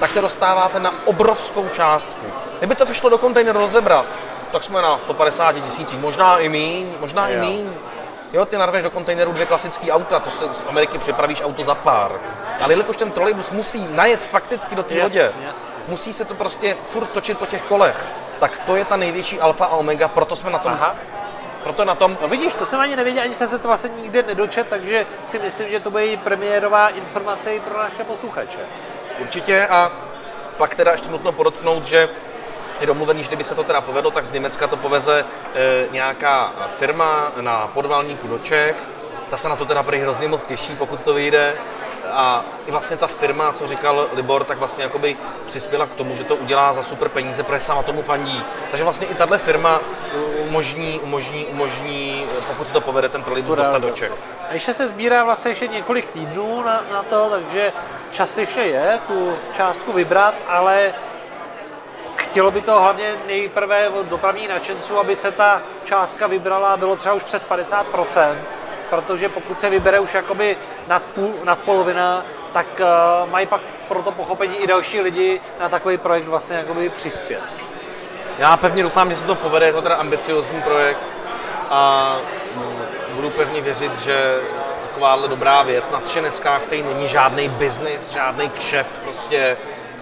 tak 0.00 0.10
se 0.10 0.20
dostáváte 0.20 0.80
na 0.80 0.94
obrovskou 1.04 1.68
částku. 1.68 2.26
Kdyby 2.58 2.74
to 2.74 2.84
vyšlo 2.84 3.10
do 3.10 3.18
kontejneru 3.18 3.58
rozebrat, 3.60 4.06
tak 4.52 4.64
jsme 4.64 4.82
na 4.82 4.98
150 4.98 5.52
tisících, 5.52 5.98
možná 5.98 6.38
i 6.38 6.48
míň, 6.48 6.86
možná 7.00 7.28
i 7.28 7.34
Jo. 7.34 7.40
míň. 7.40 7.70
Jo, 8.32 8.44
ty 8.44 8.56
narveš 8.56 8.82
do 8.82 8.90
kontejneru 8.90 9.32
dvě 9.32 9.46
klasické 9.46 9.92
auta, 9.92 10.18
to 10.20 10.30
se 10.30 10.44
z 10.44 10.68
Ameriky 10.68 10.98
připravíš 10.98 11.42
auto 11.44 11.64
za 11.64 11.74
pár. 11.74 12.10
Ale 12.64 12.72
jelikož 12.72 12.96
ten 12.96 13.10
trolejbus 13.10 13.50
musí 13.50 13.86
najet 13.90 14.20
fakticky 14.20 14.74
do 14.74 14.82
té 14.82 14.94
Jasně, 14.94 15.22
lodě, 15.22 15.34
jasně. 15.46 15.74
musí 15.88 16.12
se 16.12 16.24
to 16.24 16.34
prostě 16.34 16.76
furt 16.90 17.06
točit 17.06 17.38
po 17.38 17.46
těch 17.46 17.62
kolech, 17.62 18.04
tak 18.40 18.50
to 18.66 18.76
je 18.76 18.84
ta 18.84 18.96
největší 18.96 19.40
alfa 19.40 19.64
a 19.64 19.76
omega, 19.76 20.08
proto 20.08 20.36
jsme 20.36 20.50
na 20.50 20.58
tom, 20.58 20.72
Aha. 20.72 20.94
Proto 21.66 21.84
na 21.84 21.94
tom 21.94 22.18
No 22.22 22.28
vidíš, 22.28 22.54
to 22.54 22.66
jsem 22.66 22.80
ani 22.80 22.96
nevěděl, 22.96 23.22
ani 23.22 23.34
jsem 23.34 23.48
se 23.48 23.58
to 23.58 23.68
vlastně 23.68 23.90
nikde 24.02 24.22
nedočet, 24.22 24.66
takže 24.68 25.06
si 25.24 25.38
myslím, 25.38 25.70
že 25.70 25.80
to 25.80 25.90
bude 25.90 26.16
premiérová 26.16 26.88
informace 26.88 27.54
i 27.54 27.60
pro 27.60 27.78
naše 27.78 28.04
posluchače. 28.04 28.58
Určitě 29.18 29.66
a 29.66 29.92
pak 30.56 30.74
teda 30.74 30.92
ještě 30.92 31.10
nutno 31.10 31.32
podotknout, 31.32 31.86
že 31.86 32.08
je 32.80 32.86
domluvený, 32.86 33.22
že 33.22 33.28
kdyby 33.28 33.44
se 33.44 33.54
to 33.54 33.64
teda 33.64 33.80
povedlo, 33.80 34.10
tak 34.10 34.26
z 34.26 34.32
Německa 34.32 34.66
to 34.66 34.76
poveze 34.76 35.24
e, 35.54 35.86
nějaká 35.92 36.52
firma 36.78 37.32
na 37.40 37.70
podvalníku 37.74 38.28
do 38.28 38.38
Čech. 38.38 38.76
Ta 39.30 39.36
se 39.36 39.48
na 39.48 39.56
to 39.56 39.64
teda 39.64 39.82
prý 39.82 39.98
hrozně 39.98 40.28
moc 40.28 40.42
těší, 40.42 40.76
pokud 40.76 41.00
to 41.02 41.14
vyjde. 41.14 41.54
A 42.12 42.44
i 42.66 42.70
vlastně 42.70 42.96
ta 42.96 43.06
firma, 43.06 43.52
co 43.52 43.66
říkal 43.66 44.06
Libor, 44.12 44.44
tak 44.44 44.58
vlastně 44.58 44.84
jakoby 44.84 45.16
přispěla 45.46 45.86
k 45.86 45.94
tomu, 45.94 46.16
že 46.16 46.24
to 46.24 46.36
udělá 46.36 46.72
za 46.72 46.82
super 46.82 47.08
peníze, 47.08 47.42
protože 47.42 47.60
sama 47.60 47.82
tomu 47.82 48.02
fandí. 48.02 48.42
Takže 48.70 48.84
vlastně 48.84 49.06
i 49.06 49.14
tahle 49.14 49.38
firma 49.38 49.80
umožní, 50.38 51.00
umožní, 51.02 51.46
umožní, 51.46 52.26
pokud 52.48 52.66
se 52.66 52.72
to 52.72 52.80
povede, 52.80 53.08
ten 53.08 53.22
trolejbus 53.22 53.56
dostat 53.56 53.82
do 53.82 53.90
Čech. 53.90 54.12
A 54.50 54.52
ještě 54.52 54.72
se 54.72 54.88
sbírá 54.88 55.24
vlastně 55.24 55.50
ještě 55.50 55.68
několik 55.68 56.06
týdnů 56.06 56.62
na, 56.62 56.82
na 56.92 57.02
to, 57.02 57.30
takže 57.30 57.72
čas 58.10 58.38
ještě 58.38 58.60
je 58.60 59.00
tu 59.06 59.32
částku 59.52 59.92
vybrat, 59.92 60.34
ale 60.48 60.94
chtělo 62.16 62.50
by 62.50 62.60
to 62.60 62.80
hlavně 62.80 63.14
nejprve 63.26 63.88
od 63.88 64.06
dopravních 64.06 64.48
nadšenců, 64.48 64.98
aby 64.98 65.16
se 65.16 65.30
ta 65.30 65.62
částka 65.84 66.26
vybrala, 66.26 66.76
bylo 66.76 66.96
třeba 66.96 67.14
už 67.14 67.24
přes 67.24 67.46
50%, 67.48 68.36
protože 68.90 69.28
pokud 69.28 69.60
se 69.60 69.70
vybere 69.70 70.00
už 70.00 70.14
jakoby 70.14 70.56
nad, 70.88 71.02
půl, 71.02 71.34
nad 71.44 71.58
polovina, 71.58 72.24
tak 72.52 72.66
uh, 72.80 73.30
mají 73.30 73.46
pak 73.46 73.60
pro 73.88 74.02
to 74.02 74.12
pochopení 74.12 74.56
i 74.56 74.66
další 74.66 75.00
lidi 75.00 75.40
na 75.60 75.68
takový 75.68 75.98
projekt 75.98 76.24
vlastně 76.24 76.56
jakoby 76.56 76.88
přispět. 76.88 77.42
Já 78.38 78.56
pevně 78.56 78.82
doufám, 78.82 79.10
že 79.10 79.16
se 79.16 79.26
to 79.26 79.34
povede, 79.34 79.66
je 79.66 79.72
to 79.72 79.82
teda 79.82 79.94
ambiciozní 79.94 80.62
projekt 80.62 81.16
a 81.70 82.16
mm, 82.56 82.82
budu 83.14 83.30
pevně 83.30 83.60
věřit, 83.60 83.98
že 83.98 84.40
takováhle 84.82 85.28
dobrá 85.28 85.62
věc, 85.62 85.84
nadšenecká, 85.92 86.58
v 86.58 86.66
té 86.66 86.76
není 86.76 87.08
žádný 87.08 87.48
biznis, 87.48 88.10
žádný 88.10 88.50
kšeft, 88.50 89.02
prostě 89.02 89.56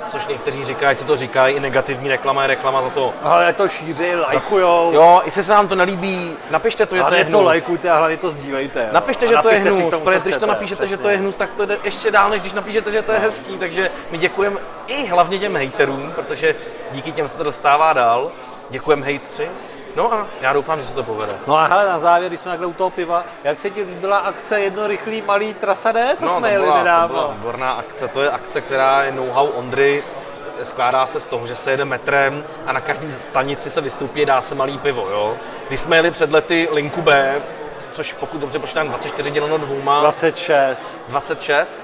což 0.09 0.27
někteří 0.27 0.65
říkají, 0.65 0.97
co 0.97 1.05
to 1.05 1.17
říkají, 1.17 1.57
i 1.57 1.61
negativní 1.61 2.09
reklama 2.09 2.43
je 2.43 2.49
reklama 2.49 2.83
za 2.83 2.91
to. 2.91 3.13
Ale 3.23 3.53
to 3.53 3.69
šíří, 3.69 4.15
lajkujou. 4.15 4.93
Jo, 4.93 5.23
jestli 5.25 5.43
se 5.43 5.53
vám 5.53 5.69
to 5.69 5.75
nelíbí, 5.75 6.37
napište 6.51 6.87
to, 6.87 6.97
že 6.97 7.03
to 7.03 7.15
je 7.15 7.25
to 7.25 7.39
hnus. 7.39 7.47
lajkujte 7.47 7.91
a 7.91 7.97
hlavně 7.97 8.17
to 8.17 8.31
sdílejte. 8.31 8.81
Jo. 8.81 8.89
Napište, 8.93 9.27
že 9.27 9.37
to 9.37 9.49
je 9.49 9.59
hnus, 9.59 9.95
protože 9.95 10.21
když 10.21 10.37
to 10.37 10.47
napíšete, 10.47 10.87
že 10.87 10.97
to 10.97 11.01
přesně. 11.03 11.13
je 11.13 11.19
hnus, 11.19 11.37
tak 11.37 11.51
to 11.57 11.67
jde 11.67 11.79
ještě 11.85 12.11
dál, 12.11 12.31
než 12.31 12.41
když 12.41 12.53
napíšete, 12.53 12.91
že 12.91 13.03
to 13.03 13.13
je 13.13 13.19
hezký. 13.19 13.59
Takže 13.59 13.91
my 14.11 14.19
děkujeme 14.19 14.61
i 14.87 15.07
hlavně 15.07 15.39
těm 15.39 15.57
hejterům, 15.57 16.13
protože 16.15 16.55
díky 16.93 17.13
těm 17.13 17.29
se 17.29 17.37
to 17.37 17.45
dostává 17.45 17.93
dál. 17.93 18.33
Děkujeme 18.71 19.07
hejtři. 19.07 19.49
No 19.97 20.13
a 20.15 20.27
já 20.41 20.53
doufám, 20.53 20.83
že 20.83 20.89
se 20.89 20.95
to 20.95 21.03
povede. 21.03 21.33
No 21.47 21.57
a 21.57 21.67
hele, 21.67 21.89
na 21.89 21.99
závěr, 21.99 22.29
když 22.31 22.41
jsme 22.41 22.51
takhle 22.51 22.67
u 22.67 22.73
toho 22.73 22.91
piva, 22.91 23.25
jak 23.45 23.59
se 23.59 23.71
ti 23.71 23.83
líbila 23.83 24.19
akce 24.19 24.61
jedno 24.61 24.87
rychlý 24.87 25.23
malý 25.23 25.55
trasa 25.55 25.93
D, 25.93 26.15
co 26.19 26.25
no, 26.25 26.37
jsme 26.37 26.51
jeli 26.51 26.65
byla, 26.65 26.79
nedávno? 26.79 27.17
To 27.17 27.23
byla 27.23 27.35
výborná 27.35 27.73
akce. 27.73 28.09
To 28.09 28.23
je 28.23 28.31
akce, 28.31 28.61
která 28.61 29.03
je 29.03 29.13
know-how 29.13 29.47
Ondry. 29.47 30.05
Skládá 30.63 31.07
se 31.07 31.21
z 31.21 31.27
toho, 31.27 31.47
že 31.47 31.57
se 31.57 31.71
jede 31.71 31.85
metrem 31.85 32.45
a 32.67 32.73
na 32.73 32.81
každé 32.81 33.13
stanici 33.13 33.71
se 33.71 33.81
vystoupí, 33.81 34.25
dá 34.25 34.43
se 34.43 34.55
malý 34.55 34.79
pivo. 34.79 35.09
Jo? 35.11 35.37
Když 35.69 35.81
jsme 35.81 35.97
jeli 35.97 36.11
před 36.11 36.33
lety 36.33 36.69
linku 36.73 37.03
B, 37.03 37.43
což 37.93 38.13
pokud 38.13 38.41
dobře 38.41 38.59
počítám 38.59 38.89
24 38.89 39.31
děleno 39.31 39.59
dvouma, 39.59 40.01
26. 40.01 41.05
26. 41.09 41.83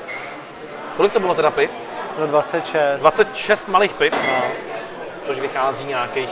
Kolik 0.97 1.13
to 1.13 1.21
bylo 1.21 1.35
teda 1.35 1.51
piv? 1.51 1.71
No 2.19 2.27
26. 2.27 3.01
26 3.01 3.69
malých 3.69 3.97
piv, 3.97 4.15
No. 4.29 4.43
což 5.27 5.39
vychází 5.41 5.85
nějakých, 5.85 6.29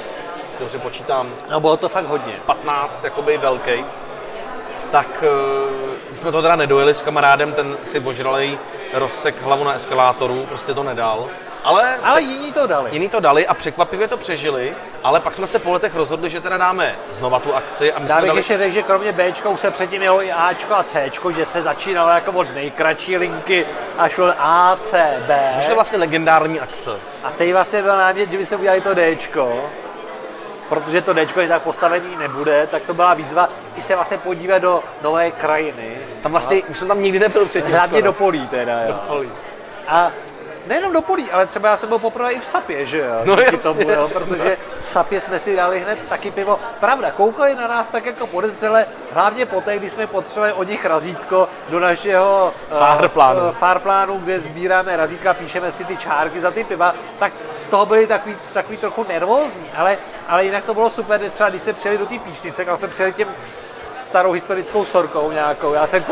dobře 0.60 0.78
počítám, 0.78 1.30
no 1.50 1.60
bylo 1.60 1.76
to 1.76 1.88
fakt 1.88 2.06
hodně. 2.06 2.34
15 2.46 3.04
jakoby 3.04 3.38
velký. 3.38 3.84
Tak 4.90 5.08
eh, 5.22 6.08
my 6.12 6.18
jsme 6.18 6.32
to 6.32 6.42
teda 6.42 6.56
nedojeli 6.56 6.94
s 6.94 7.02
kamarádem, 7.02 7.52
ten 7.52 7.76
si 7.82 8.00
božralej 8.00 8.58
rozsek 8.92 9.42
hlavu 9.42 9.64
na 9.64 9.72
eskalátoru, 9.72 10.46
prostě 10.48 10.74
to 10.74 10.82
nedal. 10.82 11.28
Ale, 11.64 11.96
Ale 12.04 12.22
jiní 12.22 12.52
to 12.52 12.66
dali. 12.66 12.90
jiní 12.92 13.08
to 13.08 13.20
dali 13.20 13.46
a 13.46 13.54
překvapivě 13.54 14.08
to 14.08 14.16
přežili, 14.16 14.76
ale 15.04 15.20
pak 15.20 15.34
jsme 15.34 15.46
se 15.46 15.58
po 15.58 15.72
letech 15.72 15.94
rozhodli, 15.94 16.30
že 16.30 16.40
teda 16.40 16.56
dáme 16.56 16.96
znova 17.10 17.40
tu 17.40 17.54
akci 17.54 17.92
a 17.92 17.98
my 17.98 18.06
jsme 18.08 18.16
bych 18.20 18.26
dali... 18.26 18.38
ještě 18.38 18.58
řekl, 18.58 18.72
že 18.72 18.82
kromě 18.82 19.12
Bčka 19.12 19.48
už 19.48 19.60
se 19.60 19.70
předtím 19.70 20.02
jelo 20.02 20.22
i 20.22 20.32
Ačko 20.32 20.74
a 20.74 20.84
Cčko, 20.84 21.32
že 21.32 21.46
se 21.46 21.62
začínalo 21.62 22.10
jako 22.10 22.32
od 22.32 22.54
nejkratší 22.54 23.16
linky 23.16 23.66
a 23.98 24.08
šlo 24.08 24.32
A, 24.38 24.76
C, 24.80 25.22
B. 25.26 25.54
Už 25.58 25.68
je 25.68 25.74
vlastně 25.74 25.98
legendární 25.98 26.60
akce. 26.60 26.90
A 27.24 27.30
teď 27.30 27.52
vlastně 27.52 27.82
byl 27.82 27.96
námět, 27.96 28.30
že 28.30 28.38
by 28.38 28.46
se 28.46 28.56
udělali 28.56 28.80
to 28.80 28.94
Dčko, 28.94 29.62
protože 30.68 31.02
to 31.02 31.14
Dčko 31.14 31.40
je 31.40 31.48
tak 31.48 31.62
postavený 31.62 32.16
nebude, 32.16 32.66
tak 32.70 32.82
to 32.82 32.94
byla 32.94 33.14
výzva 33.14 33.48
i 33.76 33.82
se 33.82 33.94
vlastně 33.94 34.18
podívat 34.18 34.58
do 34.58 34.82
nové 35.02 35.30
krajiny. 35.30 35.96
Tam 36.22 36.32
vlastně, 36.32 36.62
už 36.62 36.78
jsem 36.78 36.88
tam 36.88 37.02
nikdy 37.02 37.18
nebyl 37.18 37.46
předtím. 37.46 37.74
Hlavně 37.74 37.98
skoro. 37.98 38.12
do 38.12 38.12
polí 38.12 38.48
teda, 38.48 38.82
jo. 38.82 39.00
polí. 39.06 39.30
A 39.88 40.10
nejenom 40.68 40.92
do 40.92 41.00
polí, 41.02 41.30
ale 41.30 41.46
třeba 41.46 41.68
já 41.68 41.76
jsem 41.76 41.88
byl 41.88 41.98
poprvé 41.98 42.32
i 42.32 42.40
v 42.40 42.46
Sapě, 42.46 42.86
že 42.86 42.98
jo? 42.98 43.20
No 43.24 43.36
díky 43.36 43.44
jasně. 43.54 43.70
tomu, 43.70 43.90
jo, 43.90 44.08
protože 44.08 44.56
v 44.82 44.88
Sapě 44.88 45.20
jsme 45.20 45.38
si 45.38 45.56
dali 45.56 45.80
hned 45.80 46.06
taky 46.08 46.30
pivo. 46.30 46.60
Pravda, 46.80 47.10
koukali 47.10 47.54
na 47.54 47.66
nás 47.66 47.88
tak 47.88 48.06
jako 48.06 48.26
podezřele, 48.26 48.86
hlavně 49.12 49.46
poté, 49.46 49.78
když 49.78 49.92
jsme 49.92 50.06
potřebovali 50.06 50.52
od 50.52 50.68
nich 50.68 50.84
razítko 50.84 51.48
do 51.68 51.80
našeho 51.80 52.54
eh, 52.72 52.78
Fahrplánu. 52.78 53.40
eh, 53.48 53.52
fahrplánu, 53.52 54.18
kde 54.18 54.40
sbíráme 54.40 54.96
razítka, 54.96 55.34
píšeme 55.34 55.72
si 55.72 55.84
ty 55.84 55.96
čárky 55.96 56.40
za 56.40 56.50
ty 56.50 56.64
piva, 56.64 56.94
tak 57.18 57.32
z 57.56 57.66
toho 57.66 57.86
byli 57.86 58.06
takový, 58.06 58.36
takový 58.52 58.76
trochu 58.76 59.06
nervózní, 59.08 59.66
ale, 59.76 59.98
ale 60.28 60.44
jinak 60.44 60.64
to 60.64 60.74
bylo 60.74 60.90
super, 60.90 61.30
třeba 61.30 61.50
když 61.50 61.62
jsme 61.62 61.72
přijeli 61.72 61.98
do 61.98 62.06
té 62.06 62.18
písnice, 62.18 62.64
kam 62.64 62.76
jsme 62.76 62.88
přijeli 62.88 63.12
těm 63.12 63.28
starou 63.96 64.32
historickou 64.32 64.84
sorkou 64.84 65.30
nějakou. 65.30 65.72
Já 65.72 65.86
jsem 65.86 66.04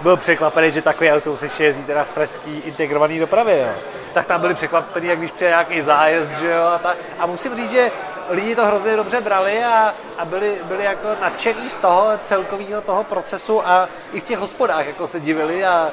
byl 0.00 0.16
překvapený, 0.16 0.70
že 0.70 0.82
takový 0.82 1.12
autobus 1.12 1.42
ještě 1.42 1.64
jezdí 1.64 1.84
teda 1.84 2.04
v 2.04 2.10
pražský 2.10 2.58
integrovaný 2.58 3.18
dopravě, 3.18 3.60
jo. 3.60 3.82
Tak 4.12 4.26
tam 4.26 4.40
byli 4.40 4.54
překvapení, 4.54 5.06
jak 5.06 5.18
když 5.18 5.30
přijde 5.30 5.48
nějaký 5.48 5.82
zájezd, 5.82 6.30
že 6.30 6.50
jo. 6.50 6.64
A, 6.64 6.78
tak. 6.78 6.96
a 7.18 7.26
musím 7.26 7.56
říct, 7.56 7.70
že 7.70 7.90
lidi 8.28 8.56
to 8.56 8.66
hrozně 8.66 8.96
dobře 8.96 9.20
brali 9.20 9.64
a, 9.64 9.94
a 10.18 10.24
byli, 10.24 10.58
byli 10.64 10.84
jako 10.84 11.08
nadšení 11.20 11.68
z 11.68 11.78
toho 11.78 12.10
celkového 12.22 12.80
toho 12.80 13.04
procesu 13.04 13.68
a 13.68 13.88
i 14.12 14.20
v 14.20 14.24
těch 14.24 14.38
hospodách 14.38 14.86
jako 14.86 15.08
se 15.08 15.20
divili 15.20 15.64
a 15.64 15.90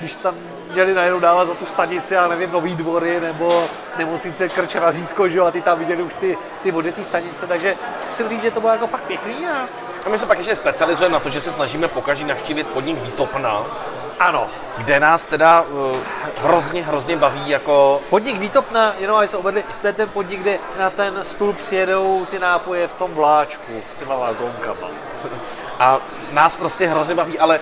když 0.00 0.16
tam 0.16 0.34
měli 0.72 0.94
najednou 0.94 1.20
dávat 1.20 1.48
za 1.48 1.54
tu 1.54 1.66
stanici, 1.66 2.14
já 2.14 2.28
nevím, 2.28 2.52
Nový 2.52 2.76
dvory 2.76 3.20
nebo 3.20 3.64
nemocnice 3.96 4.48
Krč 4.48 4.74
Razítko, 4.74 5.28
že 5.28 5.38
jo, 5.38 5.46
a 5.46 5.50
ty 5.50 5.62
tam 5.62 5.78
viděli 5.78 6.02
už 6.02 6.12
ty, 6.20 6.38
ty 6.62 6.70
vody 6.70 6.92
té 6.92 7.04
stanice, 7.04 7.46
takže 7.46 7.76
musím 8.08 8.28
říct, 8.28 8.42
že 8.42 8.50
to 8.50 8.60
bylo 8.60 8.72
jako 8.72 8.86
fakt 8.86 9.02
pěkný 9.02 9.46
a 9.46 9.68
A 10.06 10.08
my 10.08 10.18
se 10.18 10.26
pak 10.26 10.38
ještě 10.38 10.56
specializujeme 10.56 11.12
na 11.12 11.20
to, 11.20 11.30
že 11.30 11.40
se 11.40 11.52
snažíme 11.52 11.88
pokaždé 11.88 12.26
navštívit 12.26 12.66
podnik 12.66 13.02
Výtopna, 13.02 13.62
ano, 14.20 14.46
kde 14.78 15.00
nás 15.00 15.26
teda 15.26 15.62
uh, 15.62 15.96
hrozně, 16.42 16.82
hrozně 16.82 17.16
baví 17.16 17.48
jako... 17.48 18.00
Podnik 18.10 18.36
Výtopna, 18.36 18.94
jenom 18.98 19.16
aby 19.16 19.28
se 19.28 19.36
uvedli, 19.36 19.64
to 19.80 19.86
je 19.86 19.92
ten 19.92 20.08
podnik, 20.08 20.40
kde 20.40 20.58
na 20.78 20.90
ten 20.90 21.18
stůl 21.22 21.52
přijedou 21.52 22.26
ty 22.30 22.38
nápoje 22.38 22.88
v 22.88 22.92
tom 22.92 23.14
vláčku 23.14 23.82
s 23.94 23.98
těma 23.98 24.16
vagónkama. 24.16 24.88
A 25.78 25.98
nás 26.32 26.56
prostě 26.56 26.86
hrozně 26.86 27.14
baví, 27.14 27.38
ale 27.38 27.60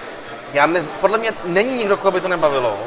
já 0.53 0.67
ne, 0.67 0.81
podle 1.01 1.19
mě 1.19 1.33
není 1.45 1.77
nikdo, 1.77 1.97
koho 1.97 2.11
by 2.11 2.21
to 2.21 2.29
nebavilo. 2.29 2.79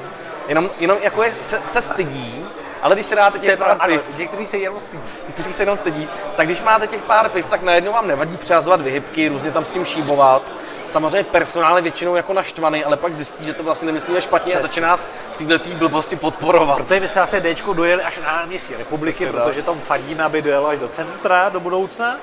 Jenom, 0.47 0.69
jenom 0.79 0.97
jako 1.01 1.23
je, 1.23 1.33
se, 1.39 1.59
se 1.63 1.81
stydí, 1.81 2.38
ale 2.81 2.95
když 2.95 3.05
se 3.05 3.15
dáte 3.15 3.39
těch 3.39 3.57
pár 3.59 3.77
piv, 3.85 4.17
některý 4.17 4.45
se 4.45 4.57
jenom 4.57 4.79
stydí. 4.79 5.03
kteří 5.33 5.53
se 5.53 5.61
jenom 5.61 5.77
stydí, 5.77 6.09
tak 6.35 6.45
když 6.45 6.61
máte 6.61 6.87
těch 6.87 7.01
pár 7.01 7.29
piv, 7.29 7.45
tak 7.45 7.61
najednou 7.61 7.93
vám 7.93 8.07
nevadí 8.07 8.37
přehazovat 8.37 8.81
vyhybky, 8.81 9.27
různě 9.27 9.51
tam 9.51 9.65
s 9.65 9.71
tím 9.71 9.85
šíbovat. 9.85 10.51
Samozřejmě 10.87 11.23
personál 11.23 11.75
je 11.75 11.81
většinou 11.81 12.15
jako 12.15 12.33
naštvaný, 12.33 12.83
ale 12.85 12.97
pak 12.97 13.15
zjistí, 13.15 13.45
že 13.45 13.53
to 13.53 13.63
vlastně 13.63 13.85
nemyslíme 13.85 14.21
špatně 14.21 14.53
a 14.53 14.57
Přesně. 14.57 14.67
začne 14.67 14.87
nás 14.87 15.07
v 15.31 15.37
této 15.37 15.75
blbosti 15.77 16.15
podporovat. 16.15 16.77
Protože 16.77 16.99
my 16.99 17.07
se 17.07 17.19
asi 17.21 17.41
Dčko 17.41 17.73
dojeli 17.73 18.03
až 18.03 18.17
na 18.17 18.35
náměstí 18.35 18.75
republiky, 18.75 19.15
Přesně 19.15 19.31
protože 19.31 19.61
tomu 19.61 19.81
fandíme, 19.81 20.23
aby 20.23 20.41
dojelo 20.41 20.67
až 20.67 20.79
do 20.79 20.87
centra, 20.87 21.49
do 21.49 21.59
budoucna. 21.59 22.17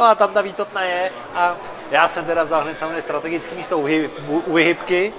No 0.00 0.06
a 0.06 0.14
tam 0.14 0.32
ta 0.32 0.40
výtopna 0.40 0.82
je 0.82 1.10
a 1.34 1.56
já 1.90 2.08
jsem 2.08 2.24
teda 2.24 2.44
vzal 2.44 2.62
hned 2.62 2.78
samozřejmě 2.78 3.02
strategické 3.02 3.54
místo 3.54 3.78
u, 3.78 3.84
hy, 3.84 4.10
u, 4.26 4.38
u 4.38 4.52
vyhybky. 4.52 5.12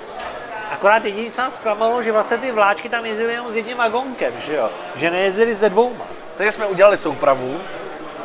Akorát 0.71 1.05
jediné, 1.05 1.31
co 1.31 1.41
nás 1.41 1.55
zklamalo, 1.55 2.03
že 2.03 2.11
vlastně 2.11 2.37
ty 2.37 2.51
vláčky 2.51 2.89
tam 2.89 3.05
jezdily 3.05 3.33
jenom 3.33 3.51
s 3.51 3.55
jedním 3.55 3.77
vagónkem, 3.77 4.33
že 4.45 4.55
jo? 4.55 4.69
Že 4.95 5.11
nejezdili 5.11 5.55
se 5.55 5.69
dvouma. 5.69 6.05
Takže 6.37 6.51
jsme 6.51 6.65
udělali 6.65 6.97
soupravu, 6.97 7.61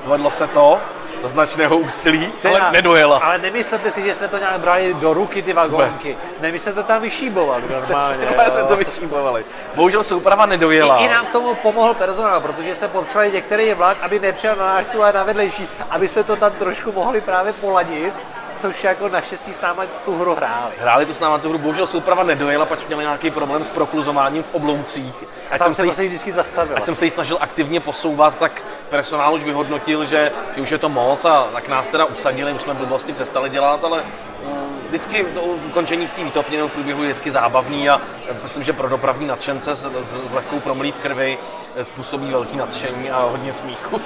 povedlo 0.04 0.30
se 0.30 0.46
to, 0.46 0.80
do 1.24 1.28
značného 1.28 1.76
úsilí, 1.76 2.32
Teda, 2.42 2.60
ale 2.60 2.72
nedojela. 2.72 3.18
Ale 3.18 3.38
nemyslete 3.38 3.90
si, 3.90 4.02
že 4.02 4.14
jsme 4.14 4.28
to 4.28 4.38
nějak 4.38 4.60
brali 4.60 4.94
do 4.94 5.14
ruky, 5.14 5.42
ty 5.42 5.52
vagónky. 5.52 6.16
Ne, 6.40 6.52
my 6.52 6.58
jsme 6.58 6.72
to 6.72 6.82
tam 6.82 7.02
vyšíbovali 7.02 7.62
normálně. 7.62 7.86
Přesně, 7.96 8.50
jsme 8.50 8.64
to 8.64 8.76
vyšíbovali. 8.76 9.44
Bohužel 9.74 10.02
souprava 10.02 10.46
nedojela. 10.46 10.96
I, 10.98 11.04
I 11.04 11.08
nám 11.08 11.26
tomu 11.26 11.54
pomohl 11.54 11.94
personál, 11.94 12.40
protože 12.40 12.76
jsme 12.76 12.88
potřebovali 12.88 13.32
některý 13.32 13.74
vlak, 13.74 13.96
aby 14.00 14.18
nepřijel 14.18 14.56
na 14.56 14.66
náš 14.66 14.86
ale 14.94 15.12
na 15.12 15.22
vedlejší, 15.22 15.68
aby 15.90 16.08
jsme 16.08 16.24
to 16.24 16.36
tam 16.36 16.52
trošku 16.52 16.92
mohli 16.92 17.20
právě 17.20 17.52
poladit, 17.52 18.14
což 18.56 18.84
jako 18.84 19.08
naštěstí 19.08 19.52
s 19.52 19.60
náma 19.60 19.82
tu 20.04 20.18
hru 20.18 20.34
hráli. 20.34 20.72
Hráli 20.80 21.06
tu 21.06 21.14
s 21.14 21.20
náma 21.20 21.38
tu 21.38 21.48
hru, 21.48 21.58
bohužel 21.58 21.86
souprava 21.86 22.22
nedojela, 22.22 22.64
pač 22.66 22.78
měli 22.86 23.02
nějaký 23.04 23.30
problém 23.30 23.64
s 23.64 23.70
prokluzováním 23.70 24.42
v 24.42 24.54
obloucích. 24.54 25.14
A 25.50 25.54
Ať 25.54 25.58
tam 25.58 25.66
jsem, 25.66 25.74
se 25.74 25.82
jí, 25.82 25.86
vlastně 25.86 26.06
vždycky 26.08 26.32
zastavil. 26.32 26.76
ať 26.76 26.84
jsem 26.84 26.94
se 26.94 27.04
jí 27.04 27.10
snažil 27.10 27.38
aktivně 27.40 27.80
posouvat, 27.80 28.38
tak 28.38 28.62
personál 28.88 29.34
už 29.34 29.44
vyhodnotil, 29.44 30.04
že, 30.04 30.32
že 30.56 30.60
už 30.62 30.70
je 30.70 30.78
to 30.78 30.88
moc 30.88 31.24
a 31.24 31.46
tak 31.52 31.68
nás 31.68 31.88
teda 31.88 32.04
usadili, 32.04 32.52
už 32.52 32.62
jsme 32.62 32.74
blbosti 32.74 33.12
přestali 33.12 33.50
dělat, 33.50 33.84
ale 33.84 34.02
mm, 34.46 34.80
vždycky 34.88 35.24
to 35.24 35.40
ukončení 35.42 36.06
v 36.06 36.10
té 36.10 36.24
výtopně 36.24 36.62
v 36.62 36.68
průběhu 36.68 37.02
je 37.02 37.08
vždycky 37.08 37.30
zábavný 37.30 37.88
a 37.88 38.00
myslím, 38.42 38.64
že 38.64 38.72
pro 38.72 38.88
dopravní 38.88 39.26
nadšence 39.26 39.74
s, 39.74 39.80
s, 40.02 40.30
s 40.30 40.32
lehkou 40.32 40.60
promlí 40.60 40.92
v 40.92 40.98
krvi 40.98 41.38
eh, 41.76 41.84
způsobí 41.84 42.30
velký 42.30 42.56
nadšení 42.56 43.10
a 43.10 43.22
hodně 43.22 43.52
smíchu. 43.52 44.00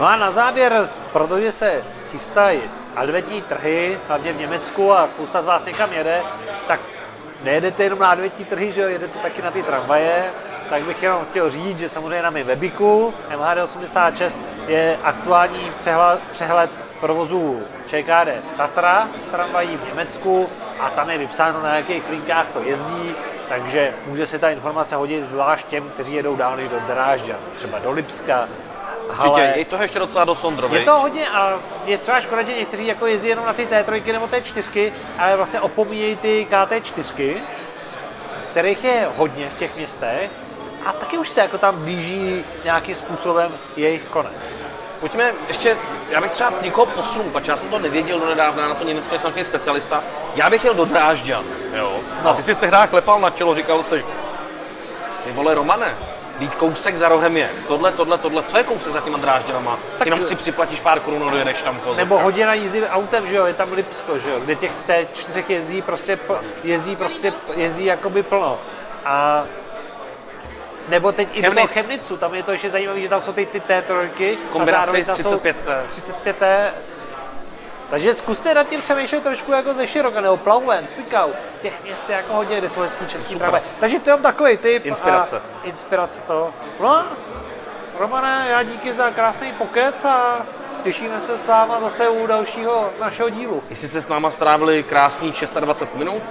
No 0.00 0.06
a 0.06 0.16
na 0.16 0.30
závěr, 0.30 0.88
protože 1.12 1.52
se 1.52 1.84
chystají 2.12 2.60
adventní 2.96 3.42
trhy, 3.42 3.98
hlavně 4.08 4.32
v 4.32 4.38
Německu 4.38 4.92
a 4.92 5.08
spousta 5.08 5.42
z 5.42 5.46
vás 5.46 5.64
někam 5.64 5.92
jede, 5.92 6.22
tak 6.68 6.80
nejedete 7.44 7.84
jenom 7.84 7.98
na 7.98 8.10
adventní 8.10 8.44
trhy, 8.44 8.72
že 8.72 8.82
jo, 8.82 8.88
jedete 8.88 9.18
taky 9.18 9.42
na 9.42 9.50
ty 9.50 9.62
tramvaje, 9.62 10.24
tak 10.70 10.82
bych 10.82 11.02
jenom 11.02 11.26
chtěl 11.30 11.50
říct, 11.50 11.78
že 11.78 11.88
samozřejmě 11.88 12.22
na 12.22 12.30
mém 12.30 12.46
webiku 12.46 13.14
MHD86 13.36 14.32
je 14.66 14.98
aktuální 15.02 15.72
přehled, 15.80 16.20
přehled 16.32 16.70
provozu 17.00 17.60
ČKD 17.86 18.56
Tatra 18.56 19.08
z 19.28 19.30
tramvají 19.30 19.76
v 19.76 19.88
Německu 19.88 20.48
a 20.80 20.90
tam 20.90 21.10
je 21.10 21.18
vypsáno, 21.18 21.62
na 21.62 21.76
jakých 21.76 22.10
linkách 22.10 22.46
to 22.52 22.62
jezdí, 22.62 23.14
takže 23.48 23.94
může 24.06 24.26
se 24.26 24.38
ta 24.38 24.50
informace 24.50 24.96
hodit 24.96 25.24
zvlášť 25.24 25.68
těm, 25.68 25.90
kteří 25.90 26.14
jedou 26.14 26.36
dál 26.36 26.56
než 26.56 26.68
do 26.68 26.80
Drážďan, 26.86 27.38
třeba 27.56 27.78
do 27.78 27.90
Lipska 27.90 28.48
Určitě, 29.08 29.28
Ale 29.28 29.52
je 29.56 29.64
to 29.64 29.82
ještě 29.82 29.98
docela 29.98 30.24
dost 30.24 30.44
Ondro, 30.44 30.74
je 30.74 30.80
to 30.80 31.00
hodně 31.00 31.28
a 31.28 31.58
je 31.84 31.98
třeba 31.98 32.20
škoda, 32.20 32.42
že 32.42 32.58
někteří 32.58 32.86
jako 32.86 33.06
jezdí 33.06 33.28
jenom 33.28 33.46
na 33.46 33.52
ty 33.52 33.66
T3 33.66 34.12
nebo 34.12 34.26
T4, 34.26 34.92
ale 35.18 35.36
vlastně 35.36 35.60
opomíjejí 35.60 36.16
ty 36.16 36.46
KT4, 36.50 37.34
kterých 38.50 38.84
je 38.84 39.08
hodně 39.16 39.48
v 39.48 39.58
těch 39.58 39.76
městech 39.76 40.30
a 40.86 40.92
taky 40.92 41.18
už 41.18 41.28
se 41.28 41.40
jako 41.40 41.58
tam 41.58 41.82
blíží 41.82 42.44
nějakým 42.64 42.94
způsobem 42.94 43.52
jejich 43.76 44.02
konec. 44.04 44.62
Pojďme 45.00 45.32
ještě, 45.48 45.76
já 46.10 46.20
bych 46.20 46.30
třeba 46.30 46.52
někoho 46.62 46.86
posunul, 46.86 47.30
protože 47.30 47.50
já 47.50 47.56
jsem 47.56 47.68
to 47.68 47.78
nevěděl 47.78 48.20
do 48.20 48.26
nedávna, 48.26 48.68
na 48.68 48.74
to 48.74 48.84
Německo 48.84 49.18
jsem 49.18 49.30
nějaký 49.34 49.44
specialista. 49.44 50.02
Já 50.34 50.50
bych 50.50 50.64
jel 50.64 50.74
do 50.74 50.84
Drážďan, 50.84 51.44
jo. 51.74 51.96
No. 52.22 52.30
A 52.30 52.34
ty 52.34 52.42
jsi 52.42 52.54
tehdy 52.54 52.76
klepal 52.90 53.20
na 53.20 53.30
čelo, 53.30 53.54
říkal 53.54 53.82
si, 53.82 54.04
ty 55.24 55.32
vole 55.32 55.54
Romane, 55.54 55.94
Vít 56.38 56.54
kousek 56.54 56.96
za 56.98 57.08
rohem 57.08 57.36
je. 57.36 57.50
Tohle, 57.68 57.92
tohle, 57.92 58.18
tohle. 58.18 58.42
Co 58.42 58.58
je 58.58 58.64
kousek 58.64 58.92
za 58.92 59.00
těma 59.00 59.18
drážďanama? 59.18 59.78
Tak- 59.98 60.06
Jenom 60.06 60.24
si 60.24 60.34
připlatíš 60.34 60.80
pár 60.80 61.00
korun, 61.00 61.30
dojedeš 61.30 61.62
tam 61.62 61.78
kozo. 61.80 61.96
Nebo 61.96 62.18
hodina 62.18 62.54
jízdy 62.54 62.88
autem, 62.88 63.28
že 63.28 63.36
jo, 63.36 63.46
je 63.46 63.54
tam 63.54 63.72
Lipsko, 63.72 64.18
že 64.18 64.30
jo, 64.30 64.40
kde 64.40 64.54
těch 64.54 64.70
T4 64.88 65.44
jezdí 65.48 65.82
prostě, 65.82 66.18
jezdí 66.64 66.96
prostě, 66.96 67.32
jezdí 67.56 67.84
jakoby 67.84 68.22
plno. 68.22 68.58
A 69.04 69.44
nebo 70.88 71.12
teď 71.12 71.28
i 71.32 71.42
do 71.42 71.52
toho 71.52 71.66
Chemnitz. 71.66 71.80
Chemnicu, 71.86 72.16
tam 72.16 72.34
je 72.34 72.42
to 72.42 72.52
ještě 72.52 72.70
zajímavé, 72.70 73.00
že 73.00 73.08
tam 73.08 73.20
jsou 73.20 73.32
ty, 73.32 73.46
ty 73.46 73.60
T3 73.60 74.36
V 74.46 74.50
kombinaci 74.50 74.82
a 74.82 74.86
zároveň 74.86 75.04
tam 75.04 75.16
jsou 75.16 75.36
35T. 75.36 75.82
35T. 75.88 76.70
Takže 77.90 78.14
zkuste 78.14 78.54
nad 78.54 78.68
tím 78.68 78.80
přemýšlet 78.80 79.22
trošku 79.22 79.52
jako 79.52 79.74
ze 79.74 79.86
široka, 79.86 80.20
nebo 80.20 80.36
Plauen, 80.36 80.86
Cvikau, 80.86 81.30
těch 81.62 81.84
měst 81.84 82.08
je 82.08 82.16
jako 82.16 82.32
hodně, 82.32 82.58
kde 82.58 82.68
jsou 82.68 82.80
hezký 82.80 83.06
český 83.06 83.34
tramvaj. 83.34 83.62
Takže 83.80 83.98
to 83.98 84.10
je 84.10 84.16
takový 84.16 84.56
typ. 84.56 84.86
Inspirace. 84.86 85.36
A 85.36 85.66
inspirace 85.66 86.20
to. 86.20 86.50
No 86.80 87.04
Romane, 87.98 88.46
já 88.50 88.62
díky 88.62 88.94
za 88.94 89.10
krásný 89.10 89.52
pokec 89.52 90.04
a 90.04 90.46
těšíme 90.82 91.20
se 91.20 91.38
s 91.38 91.46
váma 91.46 91.80
zase 91.80 92.08
u 92.08 92.26
dalšího 92.26 92.90
našeho 93.00 93.28
dílu. 93.28 93.62
Jestli 93.70 93.88
se 93.88 94.02
s 94.02 94.08
náma 94.08 94.30
strávili 94.30 94.82
krásných 94.82 95.44
26 95.60 95.94
minut, 95.94 96.22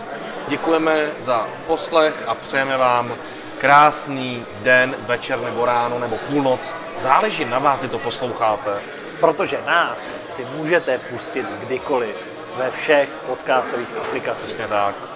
děkujeme 0.48 1.08
za 1.20 1.48
poslech 1.68 2.24
a 2.28 2.36
přejeme 2.36 2.78
vám 2.78 3.13
krásný 3.58 4.46
den, 4.62 4.96
večer 5.00 5.39
nebo 5.39 5.66
ráno 5.66 6.00
nebo 6.00 6.18
půlnoc. 6.18 6.72
Záleží 7.00 7.46
na 7.46 7.60
vás, 7.60 7.80
kdy 7.80 7.89
to 7.89 8.00
posloucháte. 8.00 8.82
Protože 9.24 9.58
nás 9.66 9.98
si 10.30 10.46
můžete 10.46 10.98
pustit 10.98 11.46
kdykoliv 11.46 12.28
ve 12.56 12.72
všech 12.72 13.10
podcastových 13.10 13.98
aplikacích. 13.98 14.48
Přesně 14.48 14.68
tak. 14.68 15.12